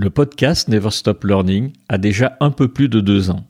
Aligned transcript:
Le 0.00 0.10
podcast 0.10 0.68
Never 0.68 0.92
Stop 0.92 1.24
Learning 1.24 1.72
a 1.88 1.98
déjà 1.98 2.36
un 2.38 2.52
peu 2.52 2.68
plus 2.68 2.88
de 2.88 3.00
deux 3.00 3.30
ans. 3.30 3.44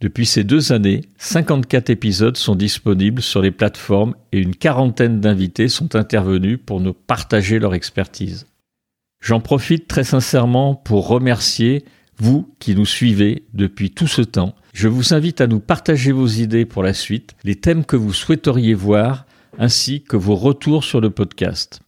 Depuis 0.00 0.24
ces 0.24 0.44
deux 0.44 0.70
années, 0.70 1.00
54 1.16 1.90
épisodes 1.90 2.36
sont 2.36 2.54
disponibles 2.54 3.20
sur 3.20 3.42
les 3.42 3.50
plateformes 3.50 4.14
et 4.30 4.38
une 4.38 4.54
quarantaine 4.54 5.18
d'invités 5.18 5.66
sont 5.66 5.96
intervenus 5.96 6.60
pour 6.64 6.80
nous 6.80 6.92
partager 6.92 7.58
leur 7.58 7.74
expertise. 7.74 8.46
J'en 9.20 9.40
profite 9.40 9.88
très 9.88 10.04
sincèrement 10.04 10.76
pour 10.76 11.08
remercier 11.08 11.84
vous 12.18 12.54
qui 12.60 12.76
nous 12.76 12.86
suivez 12.86 13.42
depuis 13.52 13.90
tout 13.90 14.06
ce 14.06 14.22
temps. 14.22 14.54
Je 14.74 14.86
vous 14.86 15.12
invite 15.12 15.40
à 15.40 15.48
nous 15.48 15.58
partager 15.58 16.12
vos 16.12 16.28
idées 16.28 16.66
pour 16.66 16.84
la 16.84 16.94
suite, 16.94 17.34
les 17.42 17.56
thèmes 17.56 17.84
que 17.84 17.96
vous 17.96 18.12
souhaiteriez 18.12 18.74
voir, 18.74 19.26
ainsi 19.58 20.04
que 20.04 20.16
vos 20.16 20.36
retours 20.36 20.84
sur 20.84 21.00
le 21.00 21.10
podcast. 21.10 21.80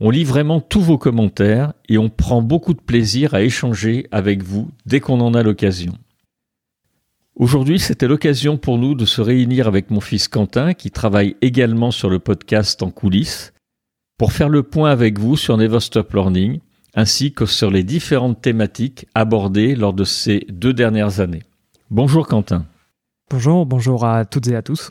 On 0.00 0.10
lit 0.10 0.22
vraiment 0.22 0.60
tous 0.60 0.80
vos 0.80 0.96
commentaires 0.96 1.72
et 1.88 1.98
on 1.98 2.08
prend 2.08 2.40
beaucoup 2.40 2.72
de 2.72 2.80
plaisir 2.80 3.34
à 3.34 3.42
échanger 3.42 4.06
avec 4.12 4.44
vous 4.44 4.70
dès 4.86 5.00
qu'on 5.00 5.20
en 5.20 5.34
a 5.34 5.42
l'occasion. 5.42 5.94
Aujourd'hui, 7.34 7.80
c'était 7.80 8.06
l'occasion 8.06 8.58
pour 8.58 8.78
nous 8.78 8.94
de 8.94 9.04
se 9.04 9.20
réunir 9.20 9.66
avec 9.66 9.90
mon 9.90 10.00
fils 10.00 10.28
Quentin, 10.28 10.74
qui 10.74 10.92
travaille 10.92 11.36
également 11.40 11.90
sur 11.90 12.10
le 12.10 12.20
podcast 12.20 12.82
en 12.82 12.90
coulisses, 12.90 13.52
pour 14.18 14.32
faire 14.32 14.48
le 14.48 14.62
point 14.62 14.90
avec 14.90 15.18
vous 15.18 15.36
sur 15.36 15.56
Never 15.56 15.80
Stop 15.80 16.12
Learning, 16.12 16.60
ainsi 16.94 17.32
que 17.32 17.46
sur 17.46 17.70
les 17.70 17.82
différentes 17.82 18.40
thématiques 18.40 19.06
abordées 19.16 19.74
lors 19.74 19.92
de 19.94 20.04
ces 20.04 20.46
deux 20.48 20.72
dernières 20.72 21.18
années. 21.18 21.42
Bonjour 21.90 22.26
Quentin. 22.26 22.66
Bonjour, 23.30 23.66
bonjour 23.66 24.04
à 24.04 24.24
toutes 24.24 24.46
et 24.48 24.56
à 24.56 24.62
tous. 24.62 24.90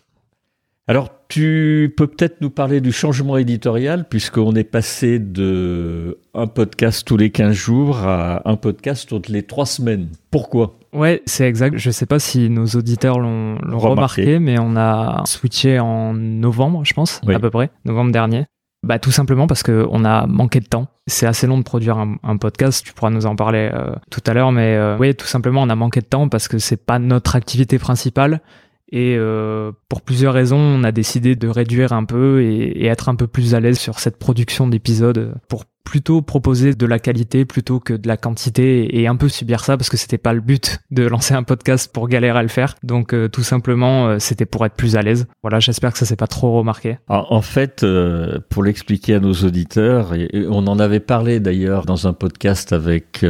Alors, 0.87 1.11
tu 1.27 1.93
peux 1.97 2.07
peut-être 2.07 2.41
nous 2.41 2.49
parler 2.49 2.81
du 2.81 2.91
changement 2.91 3.37
éditorial, 3.37 4.07
puisqu'on 4.07 4.55
est 4.55 4.63
passé 4.63 5.19
de 5.19 6.17
un 6.33 6.47
podcast 6.47 7.05
tous 7.05 7.17
les 7.17 7.31
15 7.31 7.53
jours 7.53 7.97
à 7.97 8.49
un 8.49 8.55
podcast 8.55 9.09
toutes 9.09 9.27
les 9.27 9.43
3 9.43 9.65
semaines. 9.65 10.09
Pourquoi? 10.31 10.77
Ouais, 10.93 11.21
c'est 11.25 11.47
exact. 11.47 11.77
Je 11.77 11.89
ne 11.89 11.93
sais 11.93 12.05
pas 12.05 12.19
si 12.19 12.49
nos 12.49 12.65
auditeurs 12.67 13.19
l'ont 13.19 13.57
remarqué. 13.77 14.39
mais 14.39 14.57
on 14.59 14.75
a 14.75 15.23
switché 15.25 15.79
en 15.79 16.13
novembre, 16.13 16.85
je 16.85 16.93
pense, 16.93 17.21
à 17.27 17.39
peu 17.39 17.49
près, 17.49 17.69
novembre 17.85 18.11
dernier. 18.11 18.45
Bah, 18.83 18.99
tout 18.99 19.11
simplement 19.11 19.47
parce 19.47 19.63
qu'on 19.63 20.05
a 20.05 20.27
manqué 20.27 20.59
de 20.59 20.65
temps. 20.65 20.87
C'est 21.07 21.25
assez 21.25 21.47
long 21.47 21.57
de 21.57 21.63
produire 21.63 21.97
un, 21.97 22.37
podcast, 22.37 22.85
tu 22.85 22.93
pourras 22.93 23.09
nous 23.09 23.25
en 23.25 23.35
parler 23.35 23.69
euh, 23.73 23.95
tout 24.11 24.21
à 24.25 24.33
l'heure, 24.33 24.51
mais 24.51 24.75
euh, 24.75 24.97
oui, 24.97 25.15
tout 25.15 25.25
simplement, 25.25 25.63
on 25.63 25.69
a 25.69 25.75
manqué 25.75 25.99
de 25.99 26.05
temps 26.05 26.29
parce 26.29 26.47
que 26.47 26.57
c'est 26.57 26.85
pas 26.85 26.99
notre 26.99 27.35
activité 27.35 27.79
principale 27.79 28.41
et 28.89 29.15
euh, 29.17 29.71
pour 29.89 30.01
plusieurs 30.01 30.33
raisons, 30.33 30.57
on 30.57 30.83
a 30.83 30.91
décidé 30.91 31.35
de 31.35 31.47
réduire 31.47 31.91
un 31.91 32.05
peu 32.05 32.41
et, 32.43 32.85
être 32.85 33.09
un 33.09 33.15
peu 33.15 33.27
plus 33.27 33.53
à 33.53 33.59
l'aise 33.59 33.77
sur 33.77 33.99
cette 33.99 34.17
production 34.17 34.67
d'épisodes 34.67 35.35
pour 35.49 35.65
plutôt 35.83 36.21
proposer 36.21 36.73
de 36.73 36.85
la 36.85 36.99
qualité 36.99 37.45
plutôt 37.45 37.79
que 37.79 37.93
de 37.93 38.09
la 38.09 38.17
quantité 38.17 38.99
et 38.99 39.07
un 39.07 39.15
peu 39.15 39.29
subir 39.29 39.63
ça 39.63 39.77
parce 39.77 39.89
que 39.89 39.95
c'était 39.95 40.17
pas 40.17 40.33
le 40.33 40.41
but 40.41 40.79
de 40.91 41.07
lancer 41.07 41.33
un 41.33 41.43
podcast 41.43 41.91
pour 41.93 42.09
galérer 42.09 42.39
à 42.39 42.41
le 42.41 42.47
faire. 42.49 42.75
Donc 42.83 43.13
euh, 43.13 43.27
tout 43.27 43.43
simplement, 43.43 44.07
euh, 44.07 44.19
c'était 44.19 44.45
pour 44.45 44.65
être 44.65 44.75
plus 44.75 44.95
à 44.95 45.01
l'aise. 45.01 45.27
Voilà, 45.43 45.59
j'espère 45.59 45.91
que 45.91 45.97
ça 45.97 46.05
s'est 46.05 46.15
pas 46.15 46.27
trop 46.27 46.57
remarqué. 46.57 46.97
en 47.09 47.41
fait, 47.41 47.85
pour 48.49 48.63
l'expliquer 48.63 49.15
à 49.15 49.19
nos 49.19 49.33
auditeurs, 49.33 50.13
on 50.33 50.67
en 50.67 50.79
avait 50.79 51.01
parlé 51.01 51.39
d'ailleurs 51.41 51.85
dans 51.85 52.07
un 52.07 52.13
podcast 52.13 52.71
avec 52.71 53.25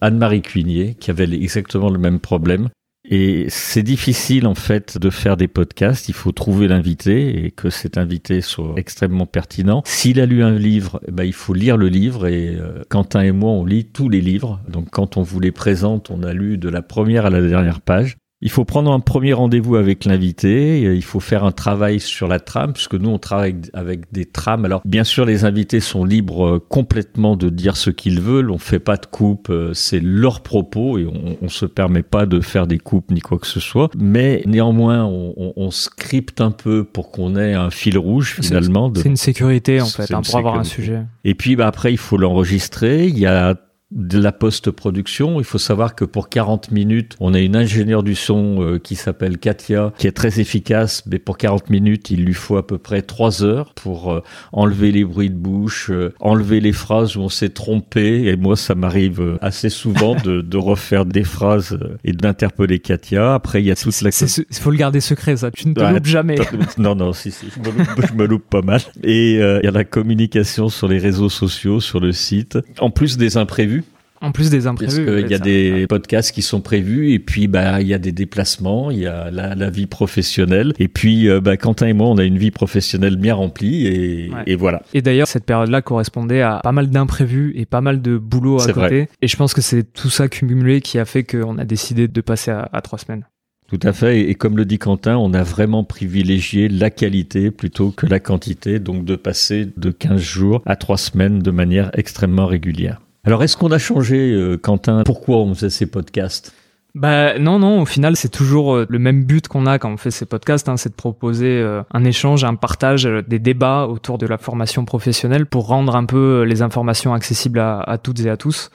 Anne-Marie 0.00 0.42
Cuinier 0.42 0.94
qui 0.94 1.10
avait 1.10 1.24
exactement 1.24 1.90
le 1.90 1.98
même 1.98 2.20
problème. 2.20 2.68
Et 3.06 3.46
c'est 3.50 3.82
difficile 3.82 4.46
en 4.46 4.54
fait 4.54 4.96
de 4.96 5.10
faire 5.10 5.36
des 5.36 5.48
podcasts. 5.48 6.08
Il 6.08 6.14
faut 6.14 6.32
trouver 6.32 6.68
l'invité 6.68 7.44
et 7.44 7.50
que 7.50 7.68
cet 7.68 7.98
invité 7.98 8.40
soit 8.40 8.74
extrêmement 8.76 9.26
pertinent. 9.26 9.82
S'il 9.84 10.20
a 10.20 10.26
lu 10.26 10.42
un 10.42 10.58
livre, 10.58 11.00
ben, 11.12 11.24
il 11.24 11.34
faut 11.34 11.52
lire 11.52 11.76
le 11.76 11.88
livre. 11.88 12.26
Et 12.26 12.56
euh, 12.56 12.82
Quentin 12.88 13.20
et 13.20 13.32
moi, 13.32 13.50
on 13.50 13.66
lit 13.66 13.84
tous 13.84 14.08
les 14.08 14.22
livres. 14.22 14.60
Donc 14.68 14.88
quand 14.90 15.18
on 15.18 15.22
vous 15.22 15.38
les 15.38 15.52
présente, 15.52 16.10
on 16.10 16.22
a 16.22 16.32
lu 16.32 16.56
de 16.56 16.68
la 16.70 16.80
première 16.80 17.26
à 17.26 17.30
la 17.30 17.42
dernière 17.42 17.82
page. 17.82 18.16
Il 18.44 18.50
faut 18.50 18.66
prendre 18.66 18.92
un 18.92 19.00
premier 19.00 19.32
rendez-vous 19.32 19.76
avec 19.76 20.04
l'invité, 20.04 20.82
il 20.82 21.02
faut 21.02 21.18
faire 21.18 21.44
un 21.44 21.50
travail 21.50 21.98
sur 21.98 22.28
la 22.28 22.38
trame, 22.38 22.74
puisque 22.74 22.94
nous 22.94 23.08
on 23.08 23.18
travaille 23.18 23.56
avec 23.72 24.12
des 24.12 24.26
trames. 24.26 24.66
Alors 24.66 24.82
bien 24.84 25.02
sûr 25.02 25.24
les 25.24 25.46
invités 25.46 25.80
sont 25.80 26.04
libres 26.04 26.46
euh, 26.46 26.58
complètement 26.68 27.36
de 27.36 27.48
dire 27.48 27.78
ce 27.78 27.88
qu'ils 27.88 28.20
veulent, 28.20 28.50
on 28.50 28.58
fait 28.58 28.80
pas 28.80 28.98
de 28.98 29.06
coupe, 29.06 29.48
euh, 29.48 29.72
c'est 29.72 29.98
leur 29.98 30.42
propos 30.42 30.98
et 30.98 31.06
on, 31.06 31.38
on 31.40 31.48
se 31.48 31.64
permet 31.64 32.02
pas 32.02 32.26
de 32.26 32.40
faire 32.42 32.66
des 32.66 32.76
coupes 32.76 33.10
ni 33.10 33.20
quoi 33.20 33.38
que 33.38 33.46
ce 33.46 33.60
soit. 33.60 33.88
Mais 33.96 34.42
néanmoins 34.44 35.06
on, 35.06 35.54
on, 35.56 35.70
scripte 35.70 36.42
un 36.42 36.50
peu 36.50 36.84
pour 36.84 37.10
qu'on 37.10 37.36
ait 37.36 37.54
un 37.54 37.70
fil 37.70 37.96
rouge 37.96 38.36
finalement. 38.42 38.92
C'est 38.94 39.08
une 39.08 39.16
sécurité 39.16 39.80
en 39.80 39.86
fait, 39.86 40.12
hein, 40.12 40.20
pour 40.20 40.36
avoir 40.36 40.58
un 40.58 40.64
sujet. 40.64 41.00
Et 41.24 41.34
puis 41.34 41.56
bah, 41.56 41.66
après 41.66 41.92
il 41.92 41.98
faut 41.98 42.18
l'enregistrer, 42.18 43.06
il 43.06 43.18
y 43.18 43.24
a 43.24 43.56
de 43.94 44.18
la 44.18 44.32
post-production. 44.32 45.40
Il 45.40 45.44
faut 45.44 45.58
savoir 45.58 45.94
que 45.94 46.04
pour 46.04 46.28
40 46.28 46.72
minutes, 46.72 47.16
on 47.20 47.32
a 47.32 47.38
une 47.38 47.56
ingénieure 47.56 48.02
du 48.02 48.16
son 48.16 48.60
euh, 48.60 48.78
qui 48.78 48.96
s'appelle 48.96 49.38
Katia, 49.38 49.92
qui 49.98 50.08
est 50.08 50.12
très 50.12 50.40
efficace, 50.40 51.04
mais 51.06 51.20
pour 51.20 51.38
40 51.38 51.70
minutes, 51.70 52.10
il 52.10 52.24
lui 52.24 52.34
faut 52.34 52.56
à 52.56 52.66
peu 52.66 52.78
près 52.78 53.02
3 53.02 53.44
heures 53.44 53.72
pour 53.74 54.12
euh, 54.12 54.20
enlever 54.52 54.90
les 54.90 55.04
bruits 55.04 55.30
de 55.30 55.36
bouche, 55.36 55.90
euh, 55.90 56.12
enlever 56.18 56.60
les 56.60 56.72
phrases 56.72 57.16
où 57.16 57.20
on 57.20 57.28
s'est 57.28 57.50
trompé. 57.50 58.24
Et 58.24 58.36
moi, 58.36 58.56
ça 58.56 58.74
m'arrive 58.74 59.38
assez 59.40 59.70
souvent 59.70 60.16
de, 60.16 60.40
de, 60.40 60.56
refaire 60.56 61.04
des 61.04 61.24
phrases 61.24 61.78
et 62.04 62.12
d'interpeller 62.12 62.80
Katia. 62.80 63.34
Après, 63.34 63.62
il 63.62 63.66
y 63.66 63.70
a 63.70 63.76
toute 63.76 64.00
la... 64.00 64.10
Il 64.10 64.56
faut 64.56 64.70
le 64.70 64.76
garder 64.76 65.00
secret, 65.00 65.36
ça. 65.36 65.50
Tu 65.52 65.68
ne 65.68 65.74
te 65.74 65.80
loupes 65.80 66.06
jamais. 66.06 66.36
Non, 66.78 66.94
non, 66.94 67.12
si, 67.12 67.30
si. 67.30 67.46
Je 67.54 67.60
me, 67.60 67.76
loupe, 67.76 68.06
je 68.08 68.14
me 68.14 68.26
loupe 68.26 68.48
pas 68.48 68.62
mal. 68.62 68.80
Et 69.04 69.34
il 69.34 69.60
y 69.62 69.68
a 69.68 69.70
la 69.70 69.84
communication 69.84 70.68
sur 70.68 70.88
les 70.88 70.98
réseaux 70.98 71.28
sociaux, 71.28 71.80
sur 71.80 72.00
le 72.00 72.12
site. 72.12 72.58
En 72.80 72.90
plus 72.90 73.16
des 73.16 73.36
imprévus. 73.36 73.83
En 74.24 74.32
plus 74.32 74.48
des 74.50 74.66
imprévus. 74.66 75.04
Parce 75.04 75.18
qu'il 75.18 75.30
y 75.30 75.34
a 75.34 75.38
des 75.38 75.86
podcasts 75.86 76.32
qui 76.32 76.42
sont 76.42 76.60
prévus 76.60 77.12
et 77.12 77.18
puis 77.18 77.46
bah 77.46 77.82
il 77.82 77.86
y 77.86 77.94
a 77.94 77.98
des 77.98 78.12
déplacements, 78.12 78.90
il 78.90 79.00
y 79.00 79.06
a 79.06 79.30
la, 79.30 79.70
vie 79.70 79.86
professionnelle 79.86 80.72
et 80.78 80.88
puis 80.88 81.28
euh, 81.28 81.40
bah, 81.40 81.56
Quentin 81.56 81.86
et 81.86 81.92
moi 81.92 82.08
on 82.08 82.16
a 82.16 82.24
une 82.24 82.38
vie 82.38 82.50
professionnelle 82.50 83.16
bien 83.16 83.34
remplie 83.34 83.86
et, 83.86 84.30
et 84.46 84.56
voilà. 84.56 84.82
Et 84.94 85.02
d'ailleurs 85.02 85.28
cette 85.28 85.44
période-là 85.44 85.82
correspondait 85.82 86.40
à 86.40 86.60
pas 86.62 86.72
mal 86.72 86.88
d'imprévus 86.88 87.52
et 87.56 87.66
pas 87.66 87.80
mal 87.80 88.00
de 88.00 88.16
boulot 88.16 88.60
à 88.60 88.66
côté. 88.66 88.72
Vrai. 88.72 89.08
Et 89.20 89.28
je 89.28 89.36
pense 89.36 89.52
que 89.52 89.60
c'est 89.60 89.84
tout 89.92 90.10
ça 90.10 90.28
cumulé 90.28 90.80
qui 90.80 90.98
a 90.98 91.04
fait 91.04 91.24
qu'on 91.24 91.58
a 91.58 91.64
décidé 91.64 92.08
de 92.08 92.20
passer 92.20 92.50
à, 92.50 92.68
à 92.72 92.80
trois 92.80 92.98
semaines. 92.98 93.24
Tout 93.68 93.80
à 93.82 93.92
fait. 93.92 94.20
Et 94.28 94.34
comme 94.34 94.56
le 94.56 94.64
dit 94.64 94.78
Quentin, 94.78 95.16
on 95.16 95.32
a 95.32 95.42
vraiment 95.42 95.84
privilégié 95.84 96.68
la 96.68 96.90
qualité 96.90 97.50
plutôt 97.50 97.90
que 97.90 98.06
la 98.06 98.20
quantité, 98.20 98.78
donc 98.78 99.04
de 99.04 99.16
passer 99.16 99.66
de 99.76 99.90
15 99.90 100.20
jours 100.20 100.62
à 100.66 100.76
3 100.76 100.98
semaines 100.98 101.38
de 101.40 101.50
manière 101.50 101.90
extrêmement 101.94 102.46
régulière. 102.46 103.00
Alors, 103.24 103.42
est-ce 103.42 103.56
qu'on 103.56 103.70
a 103.70 103.78
changé, 103.78 104.32
euh, 104.32 104.58
Quentin? 104.58 105.02
Pourquoi 105.04 105.38
on 105.38 105.54
faisait 105.54 105.70
ces 105.70 105.86
podcasts? 105.86 106.54
Bah 106.94 107.40
non 107.40 107.58
non 107.58 107.82
au 107.82 107.86
final 107.86 108.14
c'est 108.14 108.28
toujours 108.28 108.76
euh, 108.76 108.86
le 108.88 109.00
même 109.00 109.24
but 109.24 109.48
qu'on 109.48 109.66
a 109.66 109.80
quand 109.80 109.92
on 109.92 109.96
fait 109.96 110.12
ces 110.12 110.26
podcasts 110.26 110.68
hein, 110.68 110.76
c'est 110.76 110.90
de 110.90 110.94
proposer 110.94 111.58
euh, 111.60 111.82
un 111.92 112.04
échange 112.04 112.44
un 112.44 112.54
partage 112.54 113.02
des 113.26 113.40
débats 113.40 113.88
autour 113.88 114.16
de 114.16 114.28
la 114.28 114.38
formation 114.38 114.84
professionnelle 114.84 115.46
pour 115.46 115.66
rendre 115.66 115.96
un 115.96 116.04
peu 116.04 116.44
les 116.44 116.62
informations 116.62 117.12
accessibles 117.12 117.58
à, 117.58 117.98
toutes 118.00 118.20
et 118.20 118.30
à 118.30 118.36
tous. 118.36 118.70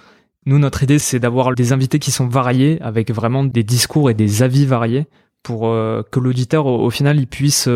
Nous 0.45 0.59
notre 0.59 0.83
idée 0.83 0.99
c'est 0.99 1.19
d'avoir 1.19 1.55
des 1.55 1.71
invités 1.71 1.99
qui 1.99 2.11
sont 2.11 2.27
variés 2.27 2.77
avec 2.81 3.09
vraiment 3.09 3.45
des 3.45 3.63
discours 3.63 4.09
et 4.09 4.13
des 4.13 4.43
avis 4.43 4.65
variés 4.65 5.07
pour 5.41 5.61
que 5.61 6.19
l'auditeur 6.19 6.65
au, 6.65 6.89
final 6.89 7.17
il 7.17 7.27
puisse 7.27 7.69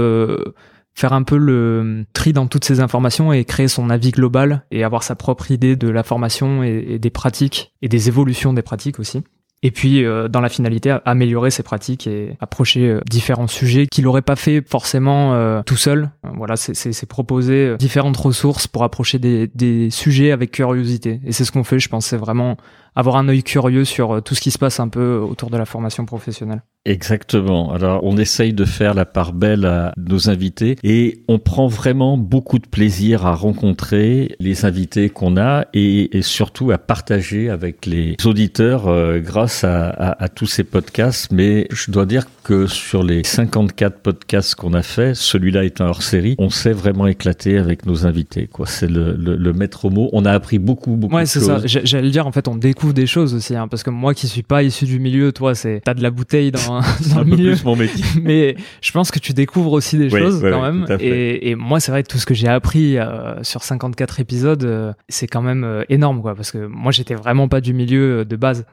faire 0.95 1.13
un 1.13 1.23
peu 1.23 1.37
le 1.37 2.05
tri 2.13 2.33
dans 2.33 2.47
toutes 2.47 2.65
ces 2.65 2.79
informations 2.79 3.33
et 3.33 3.45
créer 3.45 3.67
son 3.67 3.89
avis 3.89 4.11
global 4.11 4.65
et 4.71 4.83
avoir 4.83 5.03
sa 5.03 5.15
propre 5.15 5.51
idée 5.51 5.75
de 5.75 5.89
la 5.89 6.03
formation 6.03 6.63
et, 6.63 6.99
des 6.99 7.09
pratiques 7.09 7.73
et 7.81 7.89
des 7.89 8.07
évolutions 8.07 8.53
des 8.53 8.61
pratiques 8.61 8.99
aussi. 8.99 9.23
Et 9.65 9.71
puis, 9.71 10.03
euh, 10.03 10.27
dans 10.27 10.41
la 10.41 10.49
finalité, 10.49 10.97
améliorer 11.05 11.49
ses 11.49 11.63
pratiques 11.63 12.05
et 12.05 12.35
approcher 12.41 12.89
euh, 12.89 12.99
différents 13.09 13.47
sujets 13.47 13.87
qu'il 13.87 14.03
n'aurait 14.03 14.21
pas 14.21 14.35
fait 14.35 14.61
forcément 14.67 15.35
euh, 15.35 15.61
tout 15.65 15.77
seul. 15.77 16.11
Voilà, 16.35 16.57
c'est 16.57 17.05
proposer 17.05 17.77
différentes 17.77 18.17
ressources 18.17 18.67
pour 18.67 18.83
approcher 18.83 19.19
des, 19.19 19.47
des, 19.55 19.89
sujets 19.89 20.31
avec 20.31 20.51
curiosité. 20.51 21.21
Et 21.25 21.31
c'est 21.31 21.45
ce 21.45 21.53
qu'on 21.53 21.63
fait, 21.63 21.79
je 21.79 21.87
pense, 21.87 22.07
c'est 22.07 22.17
vraiment 22.17 22.57
avoir 22.95 23.17
un 23.17 23.27
œil 23.29 23.43
curieux 23.43 23.85
sur 23.85 24.21
tout 24.23 24.35
ce 24.35 24.41
qui 24.41 24.51
se 24.51 24.57
passe 24.57 24.79
un 24.79 24.87
peu 24.87 25.17
autour 25.17 25.49
de 25.49 25.57
la 25.57 25.65
formation 25.65 26.05
professionnelle. 26.05 26.61
Exactement. 26.85 27.71
Alors, 27.71 28.03
on 28.03 28.17
essaye 28.17 28.51
de 28.51 28.65
faire 28.65 28.93
la 28.93 29.05
part 29.05 29.31
belle 29.31 29.65
à 29.65 29.93
nos 29.97 30.29
invités 30.29 30.75
et 30.83 31.23
on 31.29 31.39
prend 31.39 31.67
vraiment 31.67 32.17
beaucoup 32.17 32.59
de 32.59 32.67
plaisir 32.67 33.25
à 33.25 33.33
rencontrer 33.35 34.35
les 34.39 34.65
invités 34.65 35.09
qu'on 35.09 35.37
a 35.37 35.65
et, 35.73 36.09
surtout 36.21 36.71
à 36.71 36.77
partager 36.77 37.49
avec 37.49 37.85
les 37.85 38.17
auditeurs 38.25 38.87
euh, 38.87 39.19
grâce 39.19 39.63
à, 39.63 39.89
à, 39.89 40.27
tous 40.27 40.45
ces 40.45 40.63
podcasts. 40.63 41.31
Mais 41.31 41.67
je 41.71 41.89
dois 41.89 42.05
dire 42.05 42.25
que 42.43 42.67
sur 42.67 43.03
les 43.03 43.23
54 43.23 43.99
podcasts 43.99 44.55
qu'on 44.55 44.73
a 44.73 44.83
fait, 44.83 45.15
celui-là 45.15 45.63
est 45.63 45.79
un 45.79 45.85
hors 45.85 46.01
série. 46.01 46.35
On 46.37 46.49
s'est 46.49 46.73
vraiment 46.73 47.07
éclaté 47.07 47.57
avec 47.57 47.85
nos 47.85 48.05
invités. 48.05 48.47
Quoi, 48.47 48.67
c'est 48.67 48.89
le, 48.89 49.13
le, 49.13 49.37
le, 49.37 49.53
maître 49.53 49.89
mot. 49.89 50.09
On 50.11 50.25
a 50.25 50.31
appris 50.31 50.59
beaucoup, 50.59 50.95
beaucoup. 50.97 51.15
Ouais, 51.15 51.25
c'est 51.25 51.39
ça. 51.39 51.61
J'allais 51.65 52.11
dire, 52.11 52.27
en 52.27 52.31
fait, 52.33 52.49
on 52.49 52.55
découvre 52.55 52.82
des 52.91 53.07
choses 53.07 53.33
aussi, 53.33 53.55
hein, 53.55 53.67
parce 53.69 53.83
que 53.83 53.89
moi 53.89 54.13
qui 54.13 54.27
suis 54.27 54.43
pas 54.43 54.63
issu 54.63 54.85
du 54.85 54.99
milieu, 54.99 55.31
toi, 55.31 55.55
c'est 55.55 55.81
t'as 55.85 55.93
de 55.93 56.03
la 56.03 56.11
bouteille 56.11 56.51
dans 56.51 56.81
dans, 57.09 57.17
un 57.17 57.23
le 57.23 57.25
milieu. 57.25 57.51
Peu 57.51 57.55
plus 57.57 57.65
mon 57.65 57.75
métier. 57.75 58.03
Mais 58.21 58.55
je 58.81 58.91
pense 58.91 59.11
que 59.11 59.19
tu 59.19 59.33
découvres 59.33 59.71
aussi 59.71 59.97
des 59.97 60.09
choses 60.09 60.41
quand 60.41 60.61
même. 60.61 60.85
Et, 60.99 61.51
et, 61.51 61.55
moi, 61.55 61.79
c'est 61.79 61.91
vrai 61.91 62.03
que 62.03 62.09
tout 62.09 62.17
ce 62.17 62.25
que 62.25 62.33
j'ai 62.33 62.47
appris 62.47 62.97
euh, 62.97 63.41
sur 63.43 63.63
54 63.63 64.19
épisodes, 64.19 64.63
euh, 64.63 64.93
c'est 65.07 65.27
quand 65.27 65.41
même 65.41 65.63
euh, 65.63 65.83
énorme, 65.89 66.21
quoi. 66.21 66.35
Parce 66.35 66.51
que 66.51 66.65
moi, 66.65 66.91
j'étais 66.91 67.15
vraiment 67.15 67.47
pas 67.47 67.61
du 67.61 67.73
milieu 67.73 68.25
de 68.25 68.35
base. 68.35 68.65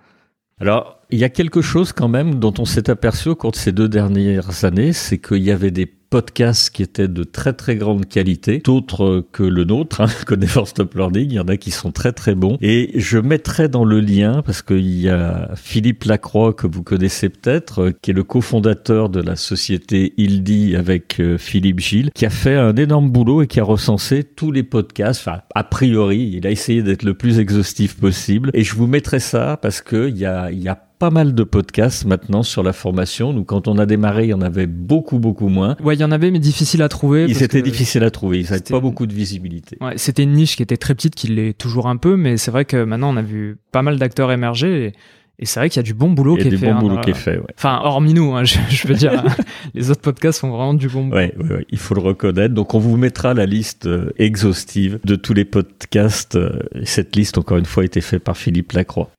Alors, 0.61 0.99
il 1.11 1.19
y 1.19 1.25
a 1.25 1.29
quelque 1.29 1.63
chose 1.63 1.93
quand 1.93 2.09
même 2.09 2.35
dont 2.35 2.55
on 2.59 2.65
s'est 2.65 2.91
aperçu 2.91 3.29
au 3.31 3.37
cours 3.37 3.53
de 3.53 3.57
ces 3.57 3.73
deux 3.73 3.89
dernières 3.89 4.65
années, 4.65 4.93
c'est 4.93 5.19
qu'il 5.19 5.43
y 5.43 5.51
avait 5.51 5.71
des 5.71 5.87
podcasts 6.11 6.71
qui 6.71 6.83
étaient 6.83 7.09
de 7.09 7.25
très 7.25 7.53
très 7.53 7.77
grande 7.77 8.07
qualité, 8.07 8.61
d'autres 8.65 9.25
que 9.33 9.45
le 9.45 9.65
nôtre, 9.65 10.01
hein, 10.01 10.09
Never 10.31 10.67
Stop 10.67 10.95
Learning, 10.95 11.31
il 11.31 11.35
y 11.35 11.41
en 11.41 11.49
a 11.49 11.57
qui 11.57 11.71
sont 11.71 11.93
très 11.93 12.13
très 12.13 12.35
bons. 12.35 12.59
Et 12.61 12.91
je 12.97 13.19
mettrai 13.19 13.69
dans 13.69 13.85
le 13.85 14.01
lien, 14.01 14.43
parce 14.43 14.63
qu'il 14.63 15.01
y 15.01 15.09
a 15.09 15.51
Philippe 15.55 16.05
Lacroix, 16.05 16.53
que 16.53 16.67
vous 16.67 16.83
connaissez 16.83 17.29
peut-être, 17.29 17.93
qui 18.03 18.11
est 18.11 18.15
le 18.15 18.25
cofondateur 18.25 19.09
de 19.09 19.21
la 19.21 19.37
société 19.37 20.13
Ildi 20.17 20.77
avec 20.77 21.21
euh, 21.21 21.39
Philippe 21.39 21.81
Gilles, 21.81 22.11
qui 22.15 22.27
a 22.27 22.31
fait 22.31 22.57
un 22.57 22.75
énorme 22.77 23.11
boulot 23.11 23.43
et 23.43 23.47
qui 23.47 23.61
a 23.61 23.65
recensé 23.65 24.25
tous 24.25 24.51
les 24.51 24.65
podcasts, 24.65 25.21
enfin 25.21 25.41
a 25.55 25.65
priori, 25.65 26.33
il 26.35 26.47
a 26.47 26.51
essayé 26.51 26.83
d'être 26.83 27.05
le 27.05 27.15
plus 27.15 27.39
exhaustif 27.39 27.97
possible. 27.97 28.51
Et 28.55 28.65
je 28.65 28.75
vous 28.75 28.87
mettrai 28.87 29.21
ça 29.21 29.59
parce 29.63 29.81
qu'il 29.81 30.17
y 30.17 30.27
a, 30.27 30.51
y 30.51 30.69
a 30.69 30.90
pas 31.01 31.11
mal 31.11 31.35
de 31.35 31.45
podcasts 31.45 32.05
maintenant 32.05 32.43
sur 32.43 32.63
la 32.63 32.75
formation. 32.75 33.33
Nous, 33.33 33.43
quand 33.43 33.69
on 33.69 33.79
a 33.79 33.87
démarré, 33.87 34.25
il 34.25 34.31
y 34.31 34.35
en 34.35 34.43
avait 34.43 34.67
beaucoup, 34.67 35.19
beaucoup 35.19 35.49
moins. 35.49 35.75
Ouais, 35.83 35.95
il 35.95 36.01
y 36.01 36.05
en 36.05 36.13
avait, 36.13 36.31
mais 36.31 36.39
difficile 36.39 36.83
à 36.83 36.91
trouver. 36.91 37.25
Ils 37.27 37.43
étaient 37.43 37.63
difficiles 37.63 38.05
à 38.05 38.11
trouver. 38.11 38.41
Ils 38.41 38.51
n'avaient 38.51 38.61
pas 38.61 38.81
beaucoup 38.81 39.07
de 39.07 39.15
visibilité. 39.15 39.79
Ouais, 39.81 39.95
c'était 39.97 40.23
une 40.23 40.35
niche 40.35 40.57
qui 40.57 40.63
était 40.63 40.77
très 40.77 40.95
petite, 40.95 41.15
qui 41.15 41.29
l'est 41.29 41.55
toujours 41.55 41.89
un 41.89 41.97
peu, 41.97 42.17
mais 42.17 42.37
c'est 42.37 42.51
vrai 42.51 42.67
que 42.67 42.85
maintenant, 42.85 43.15
on 43.15 43.17
a 43.17 43.23
vu 43.23 43.57
pas 43.73 43.81
mal 43.81 43.99
d'acteurs 43.99 44.31
émerger. 44.31 44.93
Et... 45.39 45.47
c'est 45.47 45.59
vrai 45.59 45.71
qu'il 45.71 45.79
y 45.79 45.81
a 45.81 45.85
du 45.85 45.95
bon 45.95 46.11
boulot 46.11 46.37
qui 46.37 46.43
est 46.43 46.45
fait. 46.45 46.49
Il 46.51 46.53
y 46.53 46.57
a 46.57 46.59
du 46.59 46.65
bon 46.67 46.77
hein, 46.77 46.81
boulot 46.81 47.01
qui 47.01 47.11
est 47.11 47.15
fait, 47.15 47.39
ouais. 47.39 47.55
Enfin, 47.57 47.81
hormis 47.83 48.13
nous, 48.13 48.35
hein, 48.35 48.45
je, 48.45 48.59
je, 48.69 48.87
veux 48.87 48.95
dire, 48.95 49.25
les 49.75 49.91
autres 49.91 50.03
podcasts 50.03 50.41
font 50.41 50.51
vraiment 50.51 50.75
du 50.75 50.89
bon 50.89 51.07
boulot. 51.07 51.17
Ouais, 51.17 51.35
ouais, 51.39 51.57
ouais, 51.57 51.67
il 51.71 51.79
faut 51.79 51.95
le 51.95 52.03
reconnaître. 52.03 52.53
Donc, 52.53 52.75
on 52.75 52.79
vous 52.79 52.99
mettra 52.99 53.33
la 53.33 53.47
liste 53.47 53.87
euh, 53.87 54.11
exhaustive 54.19 54.99
de 55.05 55.17
tous 55.17 55.33
les 55.33 55.47
podcasts. 55.47 56.37
Euh, 56.37 56.59
cette 56.85 57.17
liste, 57.17 57.39
encore 57.39 57.57
une 57.57 57.65
fois, 57.65 57.85
a 57.85 57.87
été 57.87 58.03
faite 58.03 58.23
par 58.23 58.37
Philippe 58.37 58.73
Lacroix. 58.73 59.11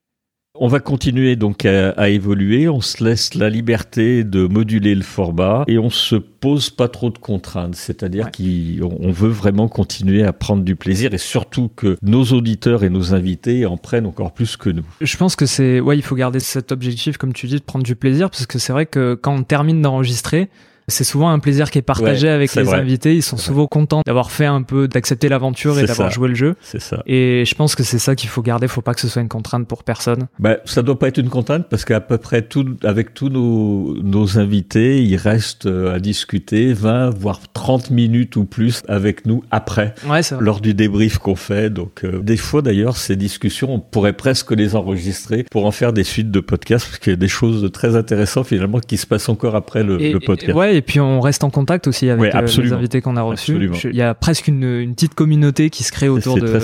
On 0.63 0.67
va 0.67 0.79
continuer 0.79 1.35
donc 1.35 1.65
à, 1.65 2.09
évoluer, 2.09 2.69
on 2.69 2.81
se 2.81 3.03
laisse 3.03 3.33
la 3.33 3.49
liberté 3.49 4.23
de 4.23 4.45
moduler 4.45 4.93
le 4.93 5.01
format 5.01 5.63
et 5.67 5.79
on 5.79 5.89
se 5.89 6.15
pose 6.15 6.69
pas 6.69 6.87
trop 6.87 7.09
de 7.09 7.17
contraintes, 7.17 7.73
c'est-à-dire 7.73 8.29
qu'on 8.31 9.11
veut 9.11 9.29
vraiment 9.29 9.67
continuer 9.67 10.21
à 10.21 10.33
prendre 10.33 10.63
du 10.63 10.75
plaisir 10.75 11.15
et 11.15 11.17
surtout 11.17 11.71
que 11.75 11.97
nos 12.03 12.25
auditeurs 12.25 12.83
et 12.83 12.91
nos 12.91 13.15
invités 13.15 13.65
en 13.65 13.77
prennent 13.77 14.05
encore 14.05 14.33
plus 14.35 14.55
que 14.55 14.69
nous. 14.69 14.85
Je 15.01 15.17
pense 15.17 15.35
que 15.35 15.47
c'est 15.47 15.79
ouais, 15.79 15.97
il 15.97 16.03
faut 16.03 16.15
garder 16.15 16.39
cet 16.39 16.71
objectif 16.71 17.17
comme 17.17 17.33
tu 17.33 17.47
dis 17.47 17.55
de 17.55 17.63
prendre 17.63 17.83
du 17.83 17.95
plaisir 17.95 18.29
parce 18.29 18.45
que 18.45 18.59
c'est 18.59 18.71
vrai 18.71 18.85
que 18.85 19.15
quand 19.15 19.33
on 19.33 19.41
termine 19.41 19.81
d'enregistrer, 19.81 20.47
c'est 20.91 21.03
souvent 21.03 21.29
un 21.29 21.39
plaisir 21.39 21.71
qui 21.71 21.79
est 21.79 21.83
partagé 21.83 22.29
avec 22.29 22.53
les 22.55 22.69
invités. 22.73 23.15
Ils 23.15 23.23
sont 23.23 23.37
souvent 23.37 23.67
contents 23.67 24.01
d'avoir 24.05 24.31
fait 24.31 24.45
un 24.45 24.61
peu, 24.61 24.87
d'accepter 24.87 25.29
l'aventure 25.29 25.79
et 25.79 25.85
d'avoir 25.85 26.11
joué 26.11 26.29
le 26.29 26.35
jeu. 26.35 26.55
C'est 26.61 26.81
ça. 26.81 27.03
Et 27.05 27.43
je 27.45 27.55
pense 27.55 27.75
que 27.75 27.83
c'est 27.83 27.99
ça 27.99 28.15
qu'il 28.15 28.29
faut 28.29 28.41
garder. 28.41 28.67
Faut 28.67 28.81
pas 28.81 28.93
que 28.93 29.01
ce 29.01 29.07
soit 29.07 29.21
une 29.21 29.29
contrainte 29.29 29.67
pour 29.67 29.83
personne. 29.83 30.27
Bah, 30.39 30.57
ça 30.65 30.81
doit 30.81 30.99
pas 30.99 31.07
être 31.07 31.17
une 31.17 31.29
contrainte 31.29 31.67
parce 31.69 31.85
qu'à 31.85 31.99
peu 31.99 32.17
près 32.17 32.41
tout, 32.41 32.77
avec 32.83 33.13
tous 33.13 33.29
nos, 33.29 33.97
nos 34.01 34.37
invités, 34.37 35.01
ils 35.03 35.15
restent 35.15 35.65
euh, 35.65 35.95
à 35.95 35.99
discuter 35.99 36.73
20 36.73 37.09
voire 37.11 37.39
30 37.53 37.91
minutes 37.91 38.35
ou 38.35 38.45
plus 38.45 38.81
avec 38.87 39.25
nous 39.25 39.43
après. 39.51 39.95
Ouais, 40.07 40.21
lors 40.39 40.61
du 40.61 40.73
débrief 40.73 41.17
qu'on 41.17 41.35
fait. 41.35 41.69
Donc, 41.69 42.03
euh, 42.03 42.19
des 42.21 42.37
fois 42.37 42.61
d'ailleurs, 42.61 42.97
ces 42.97 43.15
discussions, 43.15 43.73
on 43.73 43.79
pourrait 43.79 44.13
presque 44.13 44.51
les 44.51 44.75
enregistrer 44.75 45.45
pour 45.49 45.65
en 45.65 45.71
faire 45.71 45.93
des 45.93 46.03
suites 46.03 46.31
de 46.31 46.39
podcasts 46.39 46.87
parce 46.87 46.99
qu'il 46.99 47.11
y 47.11 47.13
a 47.13 47.17
des 47.17 47.27
choses 47.27 47.71
très 47.71 47.95
intéressantes 47.95 48.47
finalement 48.47 48.79
qui 48.79 48.97
se 48.97 49.07
passent 49.07 49.29
encore 49.29 49.55
après 49.55 49.83
le, 49.83 49.97
le 49.97 50.19
podcast. 50.19 50.53
ouais, 50.57 50.80
et 50.81 50.83
puis 50.83 50.99
on 50.99 51.21
reste 51.21 51.43
en 51.43 51.51
contact 51.51 51.85
aussi 51.85 52.09
avec 52.09 52.33
euh, 52.33 52.41
les 52.41 52.73
invités 52.73 53.01
qu'on 53.01 53.15
a 53.15 53.21
reçus. 53.21 53.69
Il 53.83 53.95
y 53.95 54.01
a 54.01 54.15
presque 54.15 54.47
une, 54.47 54.63
une, 54.63 54.95
petite 54.95 55.13
communauté 55.13 55.69
qui 55.69 55.83
se 55.83 55.91
crée 55.91 56.09
autour 56.09 56.37
de, 56.37 56.59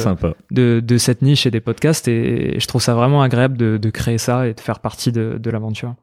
de, 0.50 0.80
de, 0.80 0.98
cette 0.98 1.22
niche 1.22 1.46
et 1.46 1.52
des 1.52 1.60
podcasts 1.60 2.08
et 2.08 2.60
je 2.60 2.68
trouve 2.68 2.82
ça 2.82 2.96
vraiment 2.96 3.22
agréable 3.22 3.58
de, 3.58 3.78
de 3.78 3.90
créer 3.92 4.18
ça 4.18 4.48
et 4.48 4.56
de 4.56 4.60
faire 4.60 4.80
partie 4.80 5.12
de, 5.12 5.38
de 5.40 5.50
l'aventure. 5.52 5.94